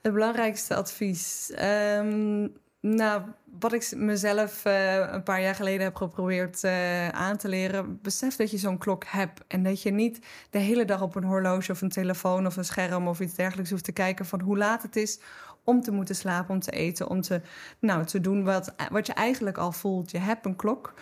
Het 0.01 0.13
belangrijkste 0.13 0.75
advies. 0.75 1.53
Um, 1.97 2.53
nou, 2.79 3.21
wat 3.59 3.73
ik 3.73 3.93
mezelf 3.95 4.65
uh, 4.65 5.11
een 5.11 5.23
paar 5.23 5.41
jaar 5.41 5.55
geleden 5.55 5.83
heb 5.83 5.95
geprobeerd 5.95 6.63
uh, 6.63 7.09
aan 7.09 7.37
te 7.37 7.47
leren. 7.47 7.99
Besef 8.01 8.35
dat 8.35 8.51
je 8.51 8.57
zo'n 8.57 8.77
klok 8.77 9.03
hebt. 9.07 9.41
En 9.47 9.63
dat 9.63 9.81
je 9.81 9.91
niet 9.91 10.19
de 10.49 10.59
hele 10.59 10.85
dag 10.85 11.01
op 11.01 11.15
een 11.15 11.23
horloge 11.23 11.71
of 11.71 11.81
een 11.81 11.89
telefoon 11.89 12.45
of 12.45 12.57
een 12.57 12.65
scherm 12.65 13.07
of 13.07 13.19
iets 13.19 13.33
dergelijks 13.33 13.69
hoeft 13.69 13.83
te 13.83 13.91
kijken 13.91 14.25
van 14.25 14.41
hoe 14.41 14.57
laat 14.57 14.81
het 14.81 14.95
is 14.95 15.19
om 15.65 15.81
te 15.81 15.91
moeten 15.91 16.15
slapen, 16.15 16.53
om 16.53 16.59
te 16.59 16.71
eten, 16.71 17.09
om 17.09 17.21
te, 17.21 17.41
nou, 17.79 18.05
te 18.05 18.21
doen 18.21 18.43
wat, 18.43 18.73
wat 18.91 19.07
je 19.07 19.13
eigenlijk 19.13 19.57
al 19.57 19.71
voelt. 19.71 20.11
Je 20.11 20.17
hebt 20.17 20.45
een 20.45 20.55
klok. 20.55 20.93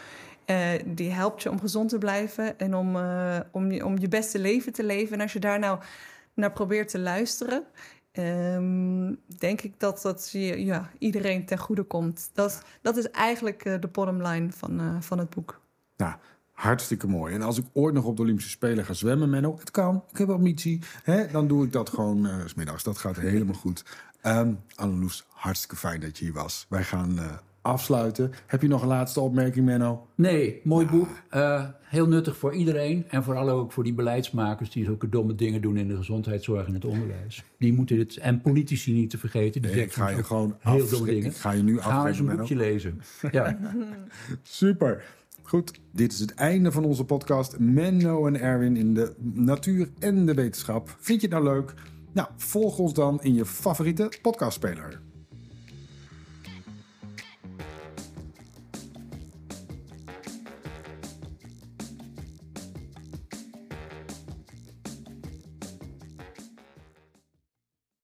Uh, 0.45 0.69
die 0.85 1.11
helpt 1.11 1.43
je 1.43 1.51
om 1.51 1.59
gezond 1.59 1.89
te 1.89 1.97
blijven 1.97 2.59
en 2.59 2.75
om, 2.75 2.95
uh, 2.95 3.39
om, 3.51 3.71
je, 3.71 3.85
om 3.85 3.97
je 3.97 4.07
beste 4.07 4.39
leven 4.39 4.73
te 4.73 4.83
leven. 4.83 5.13
En 5.13 5.21
als 5.21 5.33
je 5.33 5.39
daar 5.39 5.59
nou 5.59 5.79
naar 6.33 6.51
probeert 6.51 6.89
te 6.89 6.99
luisteren, 6.99 7.63
um, 8.11 9.19
denk 9.37 9.61
ik 9.61 9.79
dat 9.79 10.01
dat 10.01 10.29
je, 10.31 10.65
ja, 10.65 10.89
iedereen 10.99 11.45
ten 11.45 11.57
goede 11.57 11.83
komt. 11.83 12.29
Dat, 12.33 12.63
dat 12.81 12.97
is 12.97 13.09
eigenlijk 13.11 13.65
uh, 13.65 13.79
de 13.79 13.87
bottom 13.87 14.21
line 14.21 14.51
van, 14.51 15.03
van 15.03 15.17
het 15.17 15.29
boek. 15.29 15.61
Nou, 15.97 16.13
hartstikke 16.53 17.07
mooi. 17.07 17.33
En 17.33 17.41
als 17.41 17.57
ik 17.57 17.65
ooit 17.73 17.93
nog 17.93 18.05
op 18.05 18.15
de 18.15 18.21
Olympische 18.21 18.49
Spelen 18.49 18.85
ga 18.85 18.93
zwemmen, 18.93 19.29
Menno, 19.29 19.57
het 19.59 19.71
kan, 19.71 20.03
ik 20.11 20.17
heb 20.17 20.29
ambitie, 20.29 20.79
hè, 21.03 21.27
dan 21.31 21.47
doe 21.47 21.65
ik 21.65 21.71
dat 21.71 21.89
gewoon 21.89 22.25
uh, 22.25 22.35
smiddags. 22.45 22.83
Dat 22.83 22.97
gaat 22.97 23.17
helemaal 23.19 23.55
goed. 23.55 23.85
Um, 24.25 24.59
Anneloes, 24.75 25.25
hartstikke 25.29 25.75
fijn 25.75 25.99
dat 25.99 26.17
je 26.17 26.25
hier 26.25 26.33
was. 26.33 26.65
Wij 26.69 26.83
gaan 26.83 27.11
uh, 27.17 27.25
afsluiten. 27.61 28.31
Heb 28.45 28.61
je 28.61 28.67
nog 28.67 28.81
een 28.81 28.87
laatste 28.87 29.19
opmerking, 29.19 29.65
Menno? 29.65 30.07
Nee, 30.15 30.61
mooi 30.63 30.85
boek. 30.85 31.09
Uh, 31.31 31.65
heel 31.81 32.07
nuttig 32.07 32.37
voor 32.37 32.53
iedereen. 32.53 33.05
En 33.09 33.23
vooral 33.23 33.49
ook 33.49 33.71
voor 33.71 33.83
die 33.83 33.93
beleidsmakers 33.93 34.69
die 34.69 34.85
zulke 34.85 35.09
domme 35.09 35.35
dingen 35.35 35.61
doen 35.61 35.77
in 35.77 35.87
de 35.87 35.95
gezondheidszorg 35.95 36.67
en 36.67 36.73
het 36.73 36.85
onderwijs. 36.85 37.43
Die 37.57 37.73
moeten 37.73 37.97
dit. 37.97 38.17
En 38.17 38.41
politici 38.41 38.93
niet 38.93 39.09
te 39.09 39.17
vergeten. 39.17 39.61
Die 39.61 39.71
nee, 39.71 39.83
ik 39.83 39.93
ga 39.93 40.09
je 40.09 40.23
gewoon 40.23 40.55
heel 40.59 40.89
domme 40.89 41.05
dingen. 41.05 41.29
Ik 41.29 41.35
ga 41.35 41.51
je 41.51 41.63
nu 41.63 41.79
Ga 41.79 42.07
eens 42.07 42.19
een 42.19 42.35
boekje 42.35 42.55
lezen. 42.55 43.01
Ja. 43.31 43.57
Super. 44.41 45.03
Goed, 45.43 45.79
dit 45.91 46.11
is 46.11 46.19
het 46.19 46.33
einde 46.33 46.71
van 46.71 46.85
onze 46.85 47.05
podcast. 47.05 47.59
Menno 47.59 48.27
en 48.27 48.39
Erwin 48.39 48.77
in 48.77 48.93
de 48.93 49.15
natuur 49.33 49.89
en 49.99 50.25
de 50.25 50.33
wetenschap. 50.33 50.95
Vind 50.99 51.21
je 51.21 51.27
het 51.27 51.35
nou 51.35 51.55
leuk? 51.55 51.73
Nou, 52.11 52.27
volg 52.35 52.77
ons 52.77 52.93
dan 52.93 53.21
in 53.21 53.33
je 53.33 53.45
favoriete 53.45 54.11
podcastspeler. 54.21 55.01